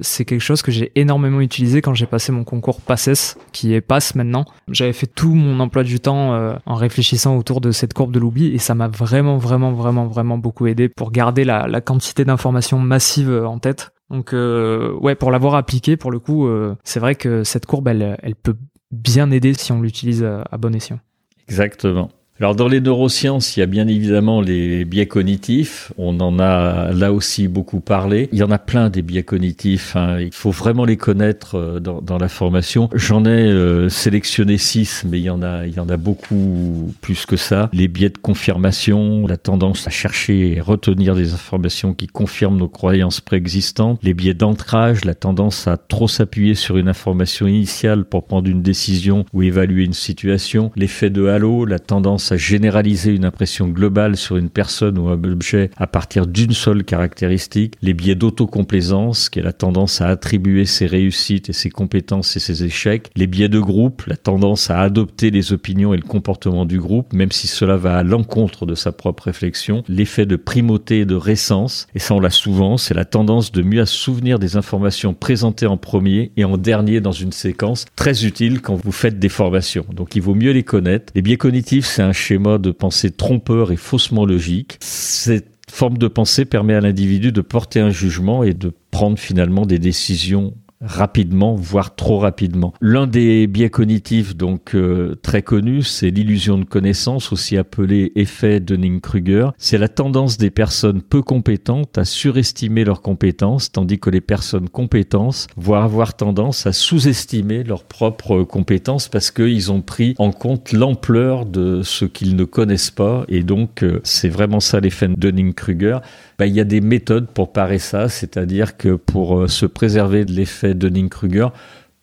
c'est 0.00 0.24
quelque 0.24 0.40
chose 0.40 0.62
que 0.62 0.72
j'ai 0.72 0.92
énormément 0.94 1.40
utilisé 1.40 1.82
quand 1.82 1.94
j'ai 1.94 2.06
passé 2.06 2.32
mon 2.32 2.44
concours 2.44 2.80
PASSES, 2.80 3.36
qui 3.52 3.74
est 3.74 3.80
PASS 3.80 4.14
maintenant. 4.14 4.44
J'avais 4.70 4.92
fait 4.92 5.06
tout 5.06 5.34
mon 5.34 5.60
emploi 5.60 5.82
du 5.82 6.00
temps 6.00 6.56
en 6.64 6.74
réfléchissant 6.74 7.36
autour 7.36 7.60
de 7.60 7.70
cette 7.70 7.94
courbe 7.94 8.12
de 8.12 8.18
l'oubli 8.18 8.54
et 8.54 8.58
ça 8.58 8.74
m'a 8.74 8.88
vraiment, 8.88 9.36
vraiment, 9.36 9.72
vraiment, 9.72 10.06
vraiment 10.06 10.38
beaucoup 10.38 10.66
aidé 10.66 10.88
pour 10.88 11.10
garder 11.10 11.44
la, 11.44 11.66
la 11.66 11.80
quantité 11.80 12.24
d'informations 12.24 12.78
massives 12.78 13.44
en 13.44 13.58
tête 13.58 13.90
donc 14.10 14.32
euh, 14.32 14.92
ouais, 14.94 15.14
pour 15.14 15.30
l'avoir 15.30 15.54
appliqué, 15.54 15.96
pour 15.96 16.10
le 16.10 16.18
coup, 16.18 16.46
euh, 16.46 16.76
c'est 16.84 17.00
vrai 17.00 17.14
que 17.14 17.44
cette 17.44 17.66
courbe, 17.66 17.88
elle, 17.88 18.16
elle 18.22 18.36
peut 18.36 18.56
bien 18.90 19.30
aider 19.30 19.54
si 19.54 19.72
on 19.72 19.80
l'utilise 19.80 20.24
à 20.24 20.58
bon 20.58 20.74
escient. 20.74 21.00
Exactement. 21.48 22.10
Alors 22.38 22.54
dans 22.54 22.68
les 22.68 22.82
neurosciences, 22.82 23.56
il 23.56 23.60
y 23.60 23.62
a 23.62 23.66
bien 23.66 23.88
évidemment 23.88 24.42
les 24.42 24.84
biais 24.84 25.06
cognitifs. 25.06 25.90
On 25.96 26.20
en 26.20 26.38
a 26.38 26.92
là 26.92 27.14
aussi 27.14 27.48
beaucoup 27.48 27.80
parlé. 27.80 28.28
Il 28.30 28.38
y 28.38 28.42
en 28.42 28.50
a 28.50 28.58
plein 28.58 28.90
des 28.90 29.00
biais 29.00 29.22
cognitifs. 29.22 29.96
Hein. 29.96 30.20
Il 30.20 30.34
faut 30.34 30.50
vraiment 30.50 30.84
les 30.84 30.98
connaître 30.98 31.56
euh, 31.56 31.80
dans, 31.80 32.18
la 32.18 32.28
formation. 32.28 32.90
J'en 32.92 33.24
ai 33.24 33.28
euh, 33.28 33.88
sélectionné 33.88 34.58
six, 34.58 35.04
mais 35.08 35.18
il 35.18 35.24
y 35.24 35.30
en 35.30 35.42
a, 35.42 35.66
il 35.66 35.74
y 35.74 35.80
en 35.80 35.88
a 35.88 35.96
beaucoup 35.96 36.92
plus 37.00 37.24
que 37.24 37.38
ça. 37.38 37.70
Les 37.72 37.88
biais 37.88 38.10
de 38.10 38.18
confirmation, 38.18 39.26
la 39.26 39.38
tendance 39.38 39.86
à 39.86 39.90
chercher 39.90 40.56
et 40.56 40.60
retenir 40.60 41.14
des 41.14 41.32
informations 41.32 41.94
qui 41.94 42.06
confirment 42.06 42.58
nos 42.58 42.68
croyances 42.68 43.22
préexistantes. 43.22 43.98
Les 44.02 44.12
biais 44.12 44.34
d'ancrage, 44.34 45.06
la 45.06 45.14
tendance 45.14 45.66
à 45.68 45.78
trop 45.78 46.06
s'appuyer 46.06 46.54
sur 46.54 46.76
une 46.76 46.88
information 46.88 47.46
initiale 47.46 48.04
pour 48.04 48.24
prendre 48.24 48.50
une 48.50 48.60
décision 48.60 49.24
ou 49.32 49.42
évaluer 49.42 49.84
une 49.84 49.94
situation. 49.94 50.70
L'effet 50.76 51.08
de 51.08 51.28
halo, 51.28 51.64
la 51.64 51.78
tendance 51.78 52.25
à 52.32 52.36
généraliser 52.36 53.12
une 53.12 53.24
impression 53.24 53.68
globale 53.68 54.16
sur 54.16 54.36
une 54.36 54.50
personne 54.50 54.98
ou 54.98 55.08
un 55.08 55.22
objet 55.24 55.70
à 55.76 55.86
partir 55.86 56.26
d'une 56.26 56.52
seule 56.52 56.84
caractéristique, 56.84 57.74
les 57.82 57.94
biais 57.94 58.14
d'autocomplaisance, 58.14 59.28
qui 59.28 59.38
est 59.38 59.42
la 59.42 59.52
tendance 59.52 60.00
à 60.00 60.08
attribuer 60.08 60.64
ses 60.64 60.86
réussites 60.86 61.48
et 61.48 61.52
ses 61.52 61.70
compétences 61.70 62.36
et 62.36 62.40
ses 62.40 62.64
échecs, 62.64 63.10
les 63.16 63.26
biais 63.26 63.48
de 63.48 63.60
groupe, 63.60 64.04
la 64.06 64.16
tendance 64.16 64.70
à 64.70 64.80
adopter 64.80 65.30
les 65.30 65.52
opinions 65.52 65.94
et 65.94 65.96
le 65.96 66.02
comportement 66.02 66.64
du 66.64 66.78
groupe, 66.78 67.12
même 67.12 67.32
si 67.32 67.46
cela 67.46 67.76
va 67.76 67.98
à 67.98 68.02
l'encontre 68.02 68.66
de 68.66 68.74
sa 68.74 68.92
propre 68.92 69.24
réflexion, 69.24 69.82
l'effet 69.88 70.26
de 70.26 70.36
primauté 70.36 71.00
et 71.00 71.04
de 71.04 71.14
récence, 71.14 71.86
et 71.94 71.98
ça 71.98 72.14
on 72.14 72.20
l'a 72.20 72.30
souvent, 72.30 72.76
c'est 72.76 72.94
la 72.94 73.04
tendance 73.04 73.52
de 73.52 73.62
mieux 73.62 73.84
se 73.84 73.96
souvenir 73.96 74.38
des 74.38 74.56
informations 74.56 75.14
présentées 75.14 75.66
en 75.66 75.76
premier 75.76 76.32
et 76.36 76.44
en 76.44 76.56
dernier 76.56 77.00
dans 77.00 77.12
une 77.12 77.32
séquence, 77.32 77.86
très 77.96 78.24
utile 78.24 78.60
quand 78.60 78.74
vous 78.74 78.92
faites 78.92 79.18
des 79.18 79.28
formations. 79.28 79.86
Donc 79.92 80.16
il 80.16 80.22
vaut 80.22 80.34
mieux 80.34 80.52
les 80.52 80.62
connaître. 80.62 81.12
Les 81.14 81.22
biais 81.22 81.36
cognitifs, 81.36 81.86
c'est 81.86 82.02
un 82.02 82.12
schéma 82.16 82.58
de 82.58 82.72
pensée 82.72 83.12
trompeur 83.12 83.70
et 83.70 83.76
faussement 83.76 84.24
logique. 84.24 84.78
Cette 84.80 85.52
forme 85.70 85.98
de 85.98 86.08
pensée 86.08 86.44
permet 86.44 86.74
à 86.74 86.80
l'individu 86.80 87.30
de 87.30 87.40
porter 87.40 87.80
un 87.80 87.90
jugement 87.90 88.42
et 88.42 88.54
de 88.54 88.72
prendre 88.90 89.18
finalement 89.18 89.66
des 89.66 89.78
décisions 89.78 90.54
rapidement, 90.80 91.54
voire 91.54 91.94
trop 91.94 92.18
rapidement. 92.18 92.74
L'un 92.80 93.06
des 93.06 93.46
biais 93.46 93.70
cognitifs 93.70 94.36
donc 94.36 94.74
euh, 94.74 95.14
très 95.22 95.42
connus, 95.42 95.84
c'est 95.84 96.10
l'illusion 96.10 96.58
de 96.58 96.64
connaissance, 96.64 97.32
aussi 97.32 97.56
appelé 97.56 98.12
effet 98.14 98.60
Dunning-Kruger. 98.60 99.50
C'est 99.58 99.78
la 99.78 99.88
tendance 99.88 100.36
des 100.36 100.50
personnes 100.50 101.02
peu 101.02 101.22
compétentes 101.22 101.96
à 101.98 102.04
surestimer 102.04 102.84
leurs 102.84 103.02
compétences, 103.02 103.72
tandis 103.72 103.98
que 103.98 104.10
les 104.10 104.20
personnes 104.20 104.68
compétentes 104.68 105.46
vont 105.56 105.74
avoir 105.74 106.14
tendance 106.14 106.66
à 106.66 106.72
sous-estimer 106.72 107.64
leurs 107.64 107.84
propres 107.84 108.42
compétences 108.42 109.08
parce 109.08 109.30
qu'ils 109.30 109.72
ont 109.72 109.82
pris 109.82 110.14
en 110.18 110.30
compte 110.30 110.72
l'ampleur 110.72 111.46
de 111.46 111.82
ce 111.82 112.04
qu'ils 112.04 112.36
ne 112.36 112.44
connaissent 112.44 112.90
pas. 112.90 113.24
Et 113.28 113.42
donc, 113.42 113.82
euh, 113.82 114.00
c'est 114.04 114.28
vraiment 114.28 114.60
ça 114.60 114.80
l'effet 114.80 115.08
Dunning-Kruger. 115.08 115.98
Bah, 116.38 116.46
il 116.46 116.54
y 116.54 116.60
a 116.60 116.64
des 116.64 116.80
méthodes 116.80 117.28
pour 117.28 117.52
parer 117.52 117.78
ça, 117.78 118.08
c'est-à-dire 118.08 118.76
que 118.76 118.94
pour 118.94 119.38
euh, 119.38 119.48
se 119.48 119.64
préserver 119.64 120.24
de 120.24 120.32
l'effet 120.32 120.65
Dunning-Kruger, 120.74 121.48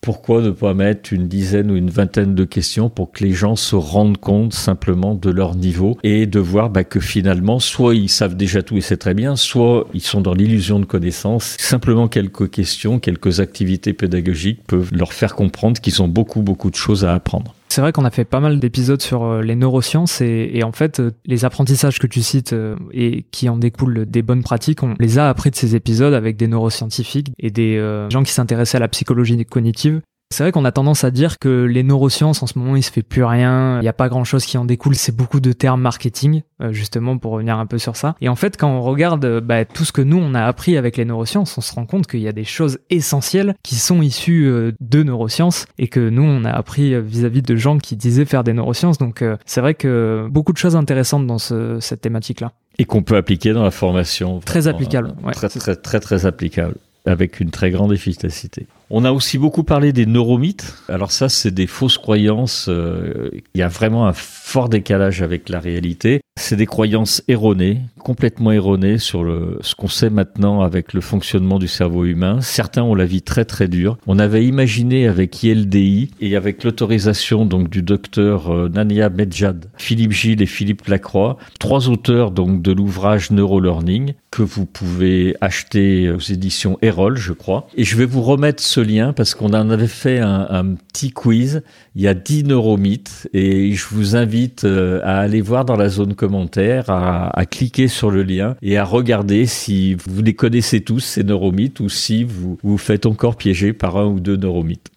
pourquoi 0.03 0.41
ne 0.41 0.49
pas 0.49 0.73
mettre 0.73 1.13
une 1.13 1.29
dizaine 1.29 1.71
ou 1.71 1.77
une 1.77 1.89
vingtaine 1.89 2.35
de 2.35 2.43
questions 2.43 2.89
pour 2.89 3.13
que 3.13 3.23
les 3.23 3.31
gens 3.31 3.55
se 3.55 3.77
rendent 3.77 4.17
compte 4.17 4.53
simplement 4.53 5.15
de 5.15 5.29
leur 5.29 5.55
niveau 5.55 5.97
et 6.03 6.25
de 6.25 6.39
voir 6.39 6.69
bah, 6.69 6.83
que 6.83 6.99
finalement, 6.99 7.59
soit 7.59 7.95
ils 7.95 8.09
savent 8.09 8.35
déjà 8.35 8.61
tout 8.63 8.75
et 8.75 8.81
c'est 8.81 8.97
très 8.97 9.13
bien, 9.13 9.37
soit 9.37 9.87
ils 9.93 10.01
sont 10.01 10.19
dans 10.19 10.33
l'illusion 10.33 10.81
de 10.81 10.85
connaissance. 10.85 11.55
Simplement 11.57 12.09
quelques 12.09 12.51
questions, 12.51 12.99
quelques 12.99 13.39
activités 13.39 13.93
pédagogiques 13.93 14.59
peuvent 14.67 14.91
leur 14.93 15.13
faire 15.13 15.35
comprendre 15.35 15.79
qu'ils 15.79 16.01
ont 16.01 16.09
beaucoup, 16.09 16.41
beaucoup 16.41 16.69
de 16.69 16.75
choses 16.75 17.05
à 17.05 17.13
apprendre. 17.13 17.55
C'est 17.73 17.81
vrai 17.81 17.91
qu'on 17.91 18.05
a 18.05 18.11
fait 18.11 18.23
pas 18.23 18.39
mal 18.39 18.59
d'épisodes 18.59 19.01
sur 19.01 19.23
euh, 19.23 19.41
les 19.41 19.55
neurosciences 19.55 20.21
et, 20.21 20.61
en 20.63 20.71
fait, 20.71 20.99
euh, 20.99 21.09
les 21.25 21.43
apprentissages 21.43 21.97
que 21.97 22.05
tu 22.05 22.21
cites 22.21 22.53
euh, 22.53 22.75
et 22.91 23.25
qui 23.31 23.49
en 23.49 23.57
découlent 23.57 24.05
des 24.05 24.21
bonnes 24.21 24.43
pratiques, 24.43 24.83
on 24.83 24.93
les 24.99 25.17
a 25.17 25.27
appris 25.27 25.49
de 25.49 25.55
ces 25.55 25.75
épisodes 25.75 26.13
avec 26.13 26.37
des 26.37 26.45
neuroscientifiques 26.45 27.31
et 27.39 27.49
des 27.49 27.79
gens 28.11 28.21
qui 28.21 28.31
s'intéressaient 28.31 28.77
à 28.77 28.79
la 28.79 28.89
psychologie 28.89 29.43
cognitive 29.43 30.01
c'est 30.33 30.43
vrai 30.43 30.51
qu'on 30.51 30.65
a 30.65 30.71
tendance 30.71 31.03
à 31.03 31.11
dire 31.11 31.37
que 31.37 31.63
les 31.63 31.83
neurosciences, 31.83 32.41
en 32.41 32.47
ce 32.47 32.57
moment, 32.57 32.75
il 32.75 32.83
se 32.83 32.91
fait 32.91 33.03
plus 33.03 33.23
rien, 33.23 33.77
il 33.79 33.83
n'y 33.83 33.87
a 33.87 33.93
pas 33.93 34.09
grand 34.09 34.23
chose 34.23 34.45
qui 34.45 34.57
en 34.57 34.65
découle, 34.65 34.95
c'est 34.95 35.15
beaucoup 35.15 35.39
de 35.39 35.53
termes 35.53 35.81
marketing, 35.81 36.41
euh, 36.61 36.73
justement, 36.73 37.17
pour 37.17 37.33
revenir 37.33 37.59
un 37.59 37.67
peu 37.67 37.77
sur 37.77 37.95
ça. 37.95 38.15
Et 38.19 38.29
en 38.29 38.35
fait, 38.35 38.57
quand 38.57 38.69
on 38.69 38.81
regarde 38.81 39.23
euh, 39.25 39.41
bah, 39.41 39.63
tout 39.63 39.85
ce 39.85 39.91
que 39.91 40.01
nous, 40.01 40.17
on 40.17 40.33
a 40.33 40.41
appris 40.43 40.75
avec 40.75 40.97
les 40.97 41.05
neurosciences, 41.05 41.57
on 41.57 41.61
se 41.61 41.73
rend 41.73 41.85
compte 41.85 42.07
qu'il 42.07 42.21
y 42.21 42.27
a 42.27 42.31
des 42.31 42.43
choses 42.43 42.79
essentielles 42.89 43.55
qui 43.61 43.75
sont 43.75 44.01
issues 44.01 44.47
euh, 44.47 44.71
de 44.81 45.03
neurosciences 45.03 45.67
et 45.77 45.87
que 45.87 46.09
nous, 46.09 46.23
on 46.23 46.45
a 46.45 46.51
appris 46.51 46.99
vis-à-vis 46.99 47.43
de 47.43 47.55
gens 47.55 47.77
qui 47.77 47.95
disaient 47.95 48.25
faire 48.25 48.43
des 48.43 48.53
neurosciences. 48.53 48.97
Donc, 48.97 49.23
c'est 49.45 49.61
vrai 49.61 49.75
que 49.75 50.27
beaucoup 50.31 50.51
de 50.51 50.57
choses 50.57 50.75
intéressantes 50.75 51.27
dans 51.27 51.37
cette 51.37 52.01
thématique-là. 52.01 52.53
Et 52.79 52.85
qu'on 52.85 53.03
peut 53.03 53.15
appliquer 53.15 53.53
dans 53.53 53.63
la 53.63 53.71
formation. 53.71 54.39
Très 54.39 54.67
applicable. 54.67 55.13
très, 55.31 55.49
très, 55.49 55.75
très, 55.75 55.99
très 55.99 56.25
applicable 56.25 56.75
avec 57.05 57.39
une 57.39 57.51
très 57.51 57.69
grande 57.71 57.91
efficacité. 57.91 58.67
On 58.95 59.05
a 59.05 59.11
aussi 59.11 59.39
beaucoup 59.39 59.63
parlé 59.63 59.91
des 59.91 60.05
neuromythes. 60.05 60.75
Alors 60.87 61.11
ça, 61.11 61.27
c'est 61.27 61.49
des 61.49 61.65
fausses 61.65 61.97
croyances. 61.97 62.67
Euh, 62.69 63.31
il 63.55 63.59
y 63.59 63.63
a 63.63 63.67
vraiment 63.67 64.05
un 64.05 64.13
fort 64.13 64.69
décalage 64.69 65.23
avec 65.23 65.49
la 65.49 65.59
réalité. 65.59 66.21
C'est 66.39 66.55
des 66.55 66.67
croyances 66.67 67.23
erronées, 67.27 67.81
complètement 67.97 68.51
erronées 68.51 68.99
sur 68.99 69.23
le, 69.23 69.57
ce 69.61 69.73
qu'on 69.73 69.87
sait 69.87 70.11
maintenant 70.11 70.61
avec 70.61 70.93
le 70.93 71.01
fonctionnement 71.01 71.57
du 71.57 71.67
cerveau 71.67 72.05
humain. 72.05 72.39
Certains 72.41 72.83
ont 72.83 72.93
la 72.93 73.05
vie 73.05 73.23
très 73.23 73.45
très 73.45 73.67
dure. 73.67 73.97
On 74.05 74.19
avait 74.19 74.45
imaginé 74.45 75.07
avec 75.07 75.41
ILDI 75.41 76.11
et 76.21 76.35
avec 76.35 76.63
l'autorisation 76.63 77.47
donc 77.47 77.71
du 77.71 77.81
docteur 77.81 78.53
euh, 78.53 78.69
Nania 78.69 79.09
Medjad, 79.09 79.71
Philippe 79.75 80.11
Gilles 80.11 80.41
et 80.43 80.47
Philippe 80.47 80.85
Lacroix, 80.85 81.37
trois 81.59 81.89
auteurs 81.89 82.29
donc 82.29 82.61
de 82.61 82.71
l'ouvrage 82.71 83.31
Neurolearning 83.31 84.13
que 84.33 84.41
vous 84.41 84.65
pouvez 84.65 85.35
acheter 85.41 86.09
aux 86.09 86.17
éditions 86.17 86.79
Erol, 86.81 87.17
je 87.17 87.33
crois. 87.33 87.67
Et 87.77 87.83
je 87.83 87.95
vais 87.95 88.05
vous 88.05 88.23
remettre 88.23 88.63
ce 88.63 88.79
lien 88.79 89.13
parce 89.13 89.35
qu'on 89.35 89.53
en 89.53 89.69
avait 89.69 89.85
fait 89.85 90.17
un, 90.19 90.73
petit 90.91 91.11
quiz. 91.11 91.61
Il 91.95 92.01
y 92.01 92.07
a 92.07 92.15
10 92.15 92.45
neuromythes 92.45 93.29
et 93.33 93.73
je 93.73 93.85
vous 93.91 94.15
invite 94.15 94.63
euh, 94.63 95.01
à 95.03 95.19
aller 95.19 95.41
voir 95.41 95.65
dans 95.65 95.75
la 95.75 95.87
zone 95.87 96.15
commentaire, 96.15 96.89
à, 96.89 97.29
à, 97.37 97.45
cliquer 97.45 97.87
sur 97.87 98.09
le 98.09 98.23
lien 98.23 98.55
et 98.63 98.75
à 98.79 98.83
regarder 98.83 99.45
si 99.45 99.93
vous 99.93 100.23
les 100.23 100.33
connaissez 100.33 100.81
tous, 100.81 100.99
ces 100.99 101.23
neuromythes, 101.23 101.79
ou 101.79 101.87
si 101.87 102.23
vous 102.23 102.57
vous 102.63 102.79
faites 102.79 103.05
encore 103.05 103.35
piéger 103.35 103.71
par 103.71 103.97
un 103.97 104.07
ou 104.07 104.19
deux 104.19 104.35
neuromythes. 104.35 104.89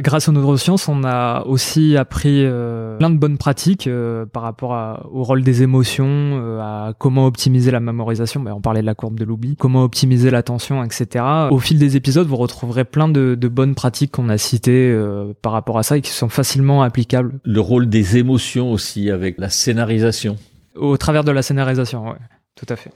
Grâce 0.00 0.26
aux 0.28 0.32
neurosciences, 0.32 0.88
on 0.88 1.04
a 1.04 1.42
aussi 1.44 1.98
appris 1.98 2.44
euh, 2.46 2.96
plein 2.96 3.10
de 3.10 3.18
bonnes 3.18 3.36
pratiques 3.36 3.86
euh, 3.86 4.24
par 4.24 4.42
rapport 4.42 4.72
à, 4.72 5.06
au 5.12 5.22
rôle 5.22 5.42
des 5.42 5.62
émotions, 5.62 6.06
euh, 6.08 6.60
à 6.60 6.94
comment 6.98 7.26
optimiser 7.26 7.70
la 7.70 7.78
mémorisation. 7.78 8.40
Ben, 8.40 8.54
on 8.54 8.62
parlait 8.62 8.80
de 8.80 8.86
la 8.86 8.94
courbe 8.94 9.18
de 9.18 9.24
l'oubli, 9.24 9.54
comment 9.54 9.84
optimiser 9.84 10.30
l'attention, 10.30 10.82
etc. 10.82 11.24
Au 11.50 11.58
fil 11.58 11.78
des 11.78 11.96
épisodes, 11.96 12.26
vous 12.26 12.36
retrouverez 12.36 12.84
plein 12.84 13.06
de, 13.06 13.34
de 13.38 13.48
bonnes 13.48 13.74
pratiques 13.74 14.12
qu'on 14.12 14.30
a 14.30 14.38
citées 14.38 14.98
par 15.42 15.52
rapport 15.52 15.78
à 15.78 15.82
ça 15.82 15.98
et 15.98 16.00
qui 16.00 16.10
sont 16.10 16.30
facilement 16.30 16.82
applicables. 16.82 17.38
Le 17.44 17.60
rôle 17.60 17.88
des 17.88 18.16
émotions 18.16 18.72
aussi 18.72 19.10
avec 19.10 19.38
la 19.38 19.50
scénarisation. 19.50 20.36
Au 20.74 20.96
travers 20.96 21.22
de 21.22 21.32
la 21.32 21.42
scénarisation, 21.42 22.06
ouais, 22.06 22.16
tout 22.56 22.66
à 22.70 22.76
fait. 22.76 22.90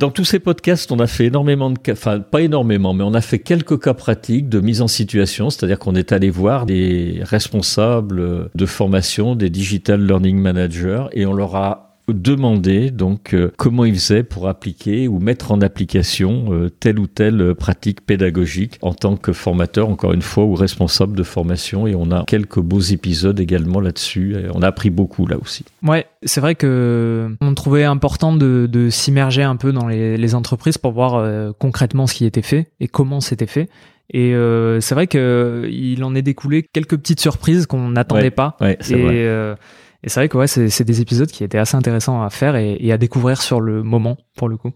Dans 0.00 0.10
tous 0.10 0.24
ces 0.24 0.40
podcasts, 0.40 0.90
on 0.90 0.98
a 0.98 1.06
fait 1.06 1.26
énormément 1.26 1.70
de 1.70 1.78
cas, 1.78 1.92
enfin 1.92 2.18
pas 2.18 2.42
énormément, 2.42 2.94
mais 2.94 3.04
on 3.04 3.14
a 3.14 3.20
fait 3.20 3.38
quelques 3.38 3.80
cas 3.80 3.94
pratiques 3.94 4.48
de 4.48 4.58
mise 4.58 4.82
en 4.82 4.88
situation, 4.88 5.50
c'est-à-dire 5.50 5.78
qu'on 5.78 5.94
est 5.94 6.10
allé 6.10 6.30
voir 6.30 6.66
des 6.66 7.20
responsables 7.22 8.50
de 8.52 8.66
formation, 8.66 9.36
des 9.36 9.50
digital 9.50 10.04
learning 10.04 10.36
managers, 10.36 11.04
et 11.12 11.26
on 11.26 11.32
leur 11.32 11.54
a 11.54 11.93
demander 12.08 12.90
donc 12.90 13.34
euh, 13.34 13.50
comment 13.56 13.84
ils 13.84 13.94
faisaient 13.94 14.22
pour 14.22 14.48
appliquer 14.48 15.08
ou 15.08 15.18
mettre 15.18 15.52
en 15.52 15.60
application 15.60 16.46
euh, 16.50 16.68
telle 16.68 16.98
ou 16.98 17.06
telle 17.06 17.54
pratique 17.54 18.04
pédagogique 18.04 18.78
en 18.82 18.94
tant 18.94 19.16
que 19.16 19.32
formateur, 19.32 19.88
encore 19.88 20.12
une 20.12 20.22
fois, 20.22 20.44
ou 20.44 20.54
responsable 20.54 21.16
de 21.16 21.22
formation. 21.22 21.86
Et 21.86 21.94
on 21.94 22.10
a 22.10 22.24
quelques 22.24 22.60
beaux 22.60 22.80
épisodes 22.80 23.38
également 23.40 23.80
là-dessus. 23.80 24.36
on 24.54 24.62
a 24.62 24.66
appris 24.66 24.90
beaucoup 24.90 25.26
là 25.26 25.36
aussi. 25.40 25.64
Ouais, 25.82 26.06
c'est 26.22 26.40
vrai 26.40 26.54
que 26.54 27.36
on 27.40 27.54
trouvait 27.54 27.84
important 27.84 28.34
de, 28.34 28.68
de 28.70 28.90
s'immerger 28.90 29.42
un 29.42 29.56
peu 29.56 29.72
dans 29.72 29.86
les, 29.86 30.16
les, 30.16 30.34
entreprises 30.34 30.78
pour 30.78 30.92
voir 30.92 31.14
euh, 31.14 31.52
concrètement 31.58 32.06
ce 32.06 32.14
qui 32.14 32.24
était 32.24 32.42
fait 32.42 32.70
et 32.80 32.88
comment 32.88 33.20
c'était 33.20 33.46
fait. 33.46 33.68
Et 34.12 34.34
euh, 34.34 34.80
c'est 34.80 34.94
vrai 34.94 35.06
que 35.06 35.68
il 35.70 36.04
en 36.04 36.14
est 36.14 36.22
découlé 36.22 36.62
quelques 36.62 36.96
petites 36.96 37.20
surprises 37.20 37.66
qu'on 37.66 37.90
n'attendait 37.90 38.30
pas. 38.30 38.56
Ouais, 38.60 38.76
et, 38.90 38.96
vrai. 38.96 39.56
Et 40.04 40.10
c'est 40.10 40.20
vrai 40.20 40.28
que 40.28 40.36
ouais, 40.36 40.46
c'est 40.46 40.84
des 40.84 41.00
épisodes 41.00 41.30
qui 41.30 41.44
étaient 41.44 41.58
assez 41.58 41.76
intéressants 41.76 42.22
à 42.22 42.28
faire 42.28 42.56
et, 42.56 42.92
à 42.92 42.98
découvrir 42.98 43.40
sur 43.40 43.60
le 43.60 43.82
moment, 43.82 44.18
pour 44.36 44.48
le 44.48 44.58
coup. 44.58 44.72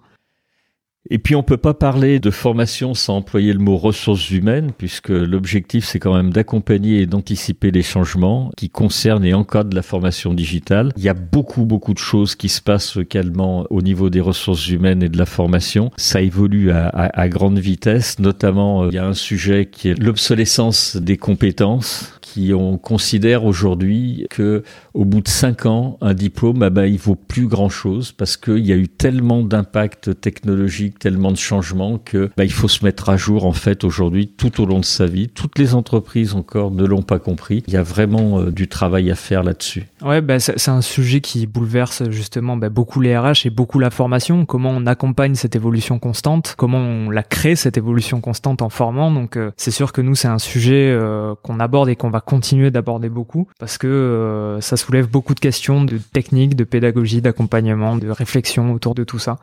Et 1.10 1.18
puis 1.18 1.34
on 1.34 1.42
peut 1.42 1.56
pas 1.56 1.72
parler 1.72 2.18
de 2.18 2.30
formation 2.30 2.92
sans 2.92 3.16
employer 3.16 3.52
le 3.54 3.60
mot 3.60 3.76
ressources 3.76 4.30
humaines, 4.30 4.72
puisque 4.76 5.08
l'objectif 5.08 5.86
c'est 5.86 5.98
quand 5.98 6.14
même 6.14 6.32
d'accompagner 6.32 7.00
et 7.00 7.06
d'anticiper 7.06 7.70
les 7.70 7.82
changements 7.82 8.50
qui 8.58 8.68
concernent 8.68 9.24
et 9.24 9.32
encadrent 9.32 9.74
la 9.74 9.80
formation 9.80 10.34
digitale. 10.34 10.92
Il 10.98 11.02
y 11.02 11.08
a 11.08 11.14
beaucoup 11.14 11.64
beaucoup 11.64 11.94
de 11.94 11.98
choses 11.98 12.34
qui 12.34 12.50
se 12.50 12.60
passent 12.60 12.96
localement 12.96 13.66
au 13.70 13.80
niveau 13.80 14.10
des 14.10 14.20
ressources 14.20 14.68
humaines 14.68 15.02
et 15.02 15.08
de 15.08 15.16
la 15.16 15.24
formation. 15.24 15.90
Ça 15.96 16.20
évolue 16.20 16.72
à 16.72 17.28
grande 17.30 17.58
vitesse, 17.58 18.18
notamment 18.18 18.82
euh, 18.82 18.88
il 18.90 18.94
y 18.94 18.98
a 18.98 19.06
un 19.06 19.14
sujet 19.14 19.66
qui 19.66 19.88
est 19.88 19.98
l'obsolescence 19.98 20.96
des 20.96 21.16
compétences 21.16 22.17
on 22.54 22.78
considère 22.78 23.44
aujourd'hui 23.44 24.26
que 24.30 24.62
au 24.94 25.04
bout 25.04 25.20
de 25.20 25.28
cinq 25.28 25.66
ans, 25.66 25.98
un 26.00 26.14
diplôme, 26.14 26.62
ah 26.62 26.70
ben, 26.70 26.86
il 26.86 26.98
vaut 26.98 27.14
plus 27.14 27.46
grand 27.46 27.68
chose 27.68 28.12
parce 28.12 28.36
qu'il 28.36 28.66
y 28.66 28.72
a 28.72 28.76
eu 28.76 28.88
tellement 28.88 29.42
d'impact 29.42 30.20
technologique, 30.20 30.98
tellement 30.98 31.30
de 31.32 31.36
changements 31.36 31.98
que 31.98 32.30
bah, 32.36 32.44
il 32.44 32.52
faut 32.52 32.68
se 32.68 32.84
mettre 32.84 33.08
à 33.08 33.16
jour 33.16 33.44
en 33.44 33.52
fait 33.52 33.84
aujourd'hui 33.84 34.28
tout 34.28 34.60
au 34.60 34.66
long 34.66 34.80
de 34.80 34.84
sa 34.84 35.06
vie. 35.06 35.28
Toutes 35.28 35.58
les 35.58 35.74
entreprises 35.74 36.34
encore 36.34 36.70
ne 36.70 36.84
l'ont 36.84 37.02
pas 37.02 37.18
compris. 37.18 37.62
Il 37.66 37.74
y 37.74 37.76
a 37.76 37.82
vraiment 37.82 38.40
euh, 38.40 38.50
du 38.50 38.68
travail 38.68 39.10
à 39.10 39.14
faire 39.14 39.42
là-dessus. 39.42 39.86
Ouais, 40.02 40.20
bah, 40.20 40.38
c'est 40.38 40.68
un 40.68 40.80
sujet 40.80 41.20
qui 41.20 41.46
bouleverse 41.46 42.10
justement 42.10 42.56
bah, 42.56 42.68
beaucoup 42.68 43.00
les 43.00 43.16
RH 43.16 43.46
et 43.46 43.50
beaucoup 43.50 43.78
la 43.78 43.90
formation. 43.90 44.44
Comment 44.46 44.70
on 44.70 44.86
accompagne 44.86 45.34
cette 45.34 45.56
évolution 45.56 45.98
constante, 45.98 46.54
comment 46.56 46.78
on 46.78 47.10
la 47.10 47.22
crée 47.22 47.56
cette 47.56 47.76
évolution 47.76 48.20
constante 48.20 48.62
en 48.62 48.68
formant? 48.68 49.10
Donc 49.10 49.36
euh, 49.36 49.50
c'est 49.56 49.70
sûr 49.70 49.92
que 49.92 50.00
nous 50.00 50.14
c'est 50.14 50.28
un 50.28 50.38
sujet 50.38 50.90
euh, 50.90 51.34
qu'on 51.42 51.60
aborde 51.60 51.88
et 51.88 51.96
qu'on 51.96 52.10
va 52.10 52.20
continuer 52.28 52.70
d'aborder 52.70 53.08
beaucoup 53.08 53.48
parce 53.58 53.78
que 53.78 53.86
euh, 53.86 54.60
ça 54.60 54.76
soulève 54.76 55.08
beaucoup 55.08 55.34
de 55.34 55.40
questions 55.40 55.82
de 55.82 55.96
technique, 55.96 56.56
de 56.56 56.64
pédagogie, 56.64 57.22
d'accompagnement, 57.22 57.96
de 57.96 58.10
réflexion 58.10 58.74
autour 58.74 58.94
de 58.94 59.02
tout 59.02 59.18
ça. 59.18 59.38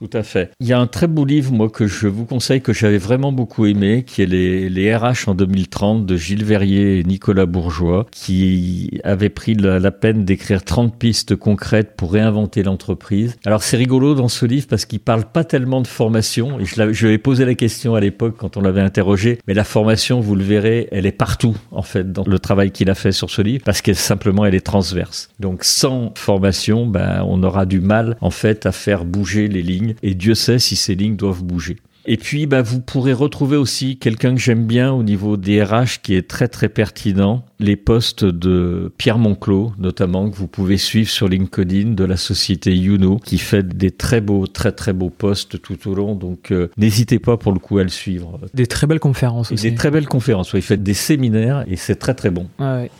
Tout 0.00 0.10
à 0.12 0.22
fait. 0.22 0.52
Il 0.60 0.68
y 0.68 0.72
a 0.72 0.78
un 0.78 0.86
très 0.86 1.08
beau 1.08 1.24
livre, 1.24 1.52
moi, 1.52 1.68
que 1.68 1.88
je 1.88 2.06
vous 2.06 2.24
conseille, 2.24 2.60
que 2.60 2.72
j'avais 2.72 2.98
vraiment 2.98 3.32
beaucoup 3.32 3.66
aimé, 3.66 4.04
qui 4.06 4.22
est 4.22 4.26
les, 4.26 4.94
RH 4.94 5.28
en 5.28 5.34
2030 5.34 6.06
de 6.06 6.16
Gilles 6.16 6.44
Verrier 6.44 7.00
et 7.00 7.04
Nicolas 7.04 7.46
Bourgeois, 7.46 8.06
qui 8.12 9.00
avait 9.02 9.28
pris 9.28 9.54
la, 9.54 9.90
peine 9.90 10.24
d'écrire 10.24 10.62
30 10.64 10.96
pistes 10.96 11.34
concrètes 11.34 11.96
pour 11.96 12.12
réinventer 12.12 12.62
l'entreprise. 12.62 13.36
Alors, 13.44 13.64
c'est 13.64 13.76
rigolo 13.76 14.14
dans 14.14 14.28
ce 14.28 14.46
livre 14.46 14.68
parce 14.68 14.84
qu'il 14.84 15.00
parle 15.00 15.24
pas 15.24 15.42
tellement 15.42 15.80
de 15.80 15.88
formation. 15.88 16.58
Je, 16.64 17.06
lui 17.06 17.14
ai 17.14 17.18
posé 17.18 17.44
la 17.44 17.54
question 17.54 17.96
à 17.96 18.00
l'époque 18.00 18.36
quand 18.38 18.56
on 18.56 18.60
l'avait 18.60 18.80
interrogé. 18.80 19.40
Mais 19.48 19.54
la 19.54 19.64
formation, 19.64 20.20
vous 20.20 20.36
le 20.36 20.44
verrez, 20.44 20.86
elle 20.92 21.06
est 21.06 21.12
partout, 21.12 21.56
en 21.72 21.82
fait, 21.82 22.12
dans 22.12 22.24
le 22.24 22.38
travail 22.38 22.70
qu'il 22.70 22.88
a 22.88 22.94
fait 22.94 23.12
sur 23.12 23.30
ce 23.30 23.42
livre, 23.42 23.64
parce 23.64 23.82
qu'elle 23.82 23.96
simplement, 23.96 24.44
elle 24.44 24.54
est 24.54 24.64
transverse. 24.64 25.30
Donc, 25.40 25.64
sans 25.64 26.12
formation, 26.14 26.86
ben, 26.86 27.24
on 27.26 27.42
aura 27.42 27.66
du 27.66 27.80
mal, 27.80 28.16
en 28.20 28.30
fait, 28.30 28.64
à 28.64 28.70
faire 28.70 29.04
bouger 29.04 29.48
les 29.48 29.62
lignes 29.62 29.87
et 30.02 30.14
Dieu 30.14 30.34
sait 30.34 30.58
si 30.58 30.76
ces 30.76 30.94
lignes 30.94 31.16
doivent 31.16 31.44
bouger. 31.44 31.76
Et 32.10 32.16
puis, 32.16 32.46
bah, 32.46 32.62
vous 32.62 32.80
pourrez 32.80 33.12
retrouver 33.12 33.58
aussi 33.58 33.98
quelqu'un 33.98 34.34
que 34.34 34.40
j'aime 34.40 34.66
bien 34.66 34.92
au 34.92 35.02
niveau 35.02 35.36
des 35.36 35.62
RH 35.62 36.00
qui 36.02 36.14
est 36.14 36.26
très 36.26 36.48
très 36.48 36.70
pertinent, 36.70 37.44
les 37.60 37.76
postes 37.76 38.24
de 38.24 38.90
Pierre 38.96 39.18
Monclos, 39.18 39.74
notamment, 39.78 40.30
que 40.30 40.36
vous 40.36 40.46
pouvez 40.46 40.78
suivre 40.78 41.10
sur 41.10 41.28
LinkedIn 41.28 41.90
de 41.90 42.04
la 42.04 42.16
société 42.16 42.74
Youno, 42.74 43.18
qui 43.18 43.36
fait 43.36 43.62
des 43.62 43.90
très 43.90 44.22
beaux, 44.22 44.46
très 44.46 44.72
très 44.72 44.94
beaux 44.94 45.10
postes 45.10 45.60
tout 45.60 45.86
au 45.86 45.94
long. 45.94 46.14
Donc, 46.14 46.50
euh, 46.50 46.70
n'hésitez 46.78 47.18
pas 47.18 47.36
pour 47.36 47.52
le 47.52 47.58
coup 47.58 47.76
à 47.76 47.82
le 47.82 47.90
suivre. 47.90 48.40
Des 48.54 48.66
très 48.66 48.86
belles 48.86 49.00
conférences 49.00 49.52
aussi. 49.52 49.68
Des 49.68 49.74
très 49.74 49.90
belles 49.90 50.08
conférences. 50.08 50.54
Ouais, 50.54 50.60
il 50.60 50.62
fait 50.62 50.82
des 50.82 50.94
séminaires 50.94 51.64
et 51.66 51.76
c'est 51.76 51.96
très 51.96 52.14
très 52.14 52.30
bon. 52.30 52.48
Ouais 52.58 52.90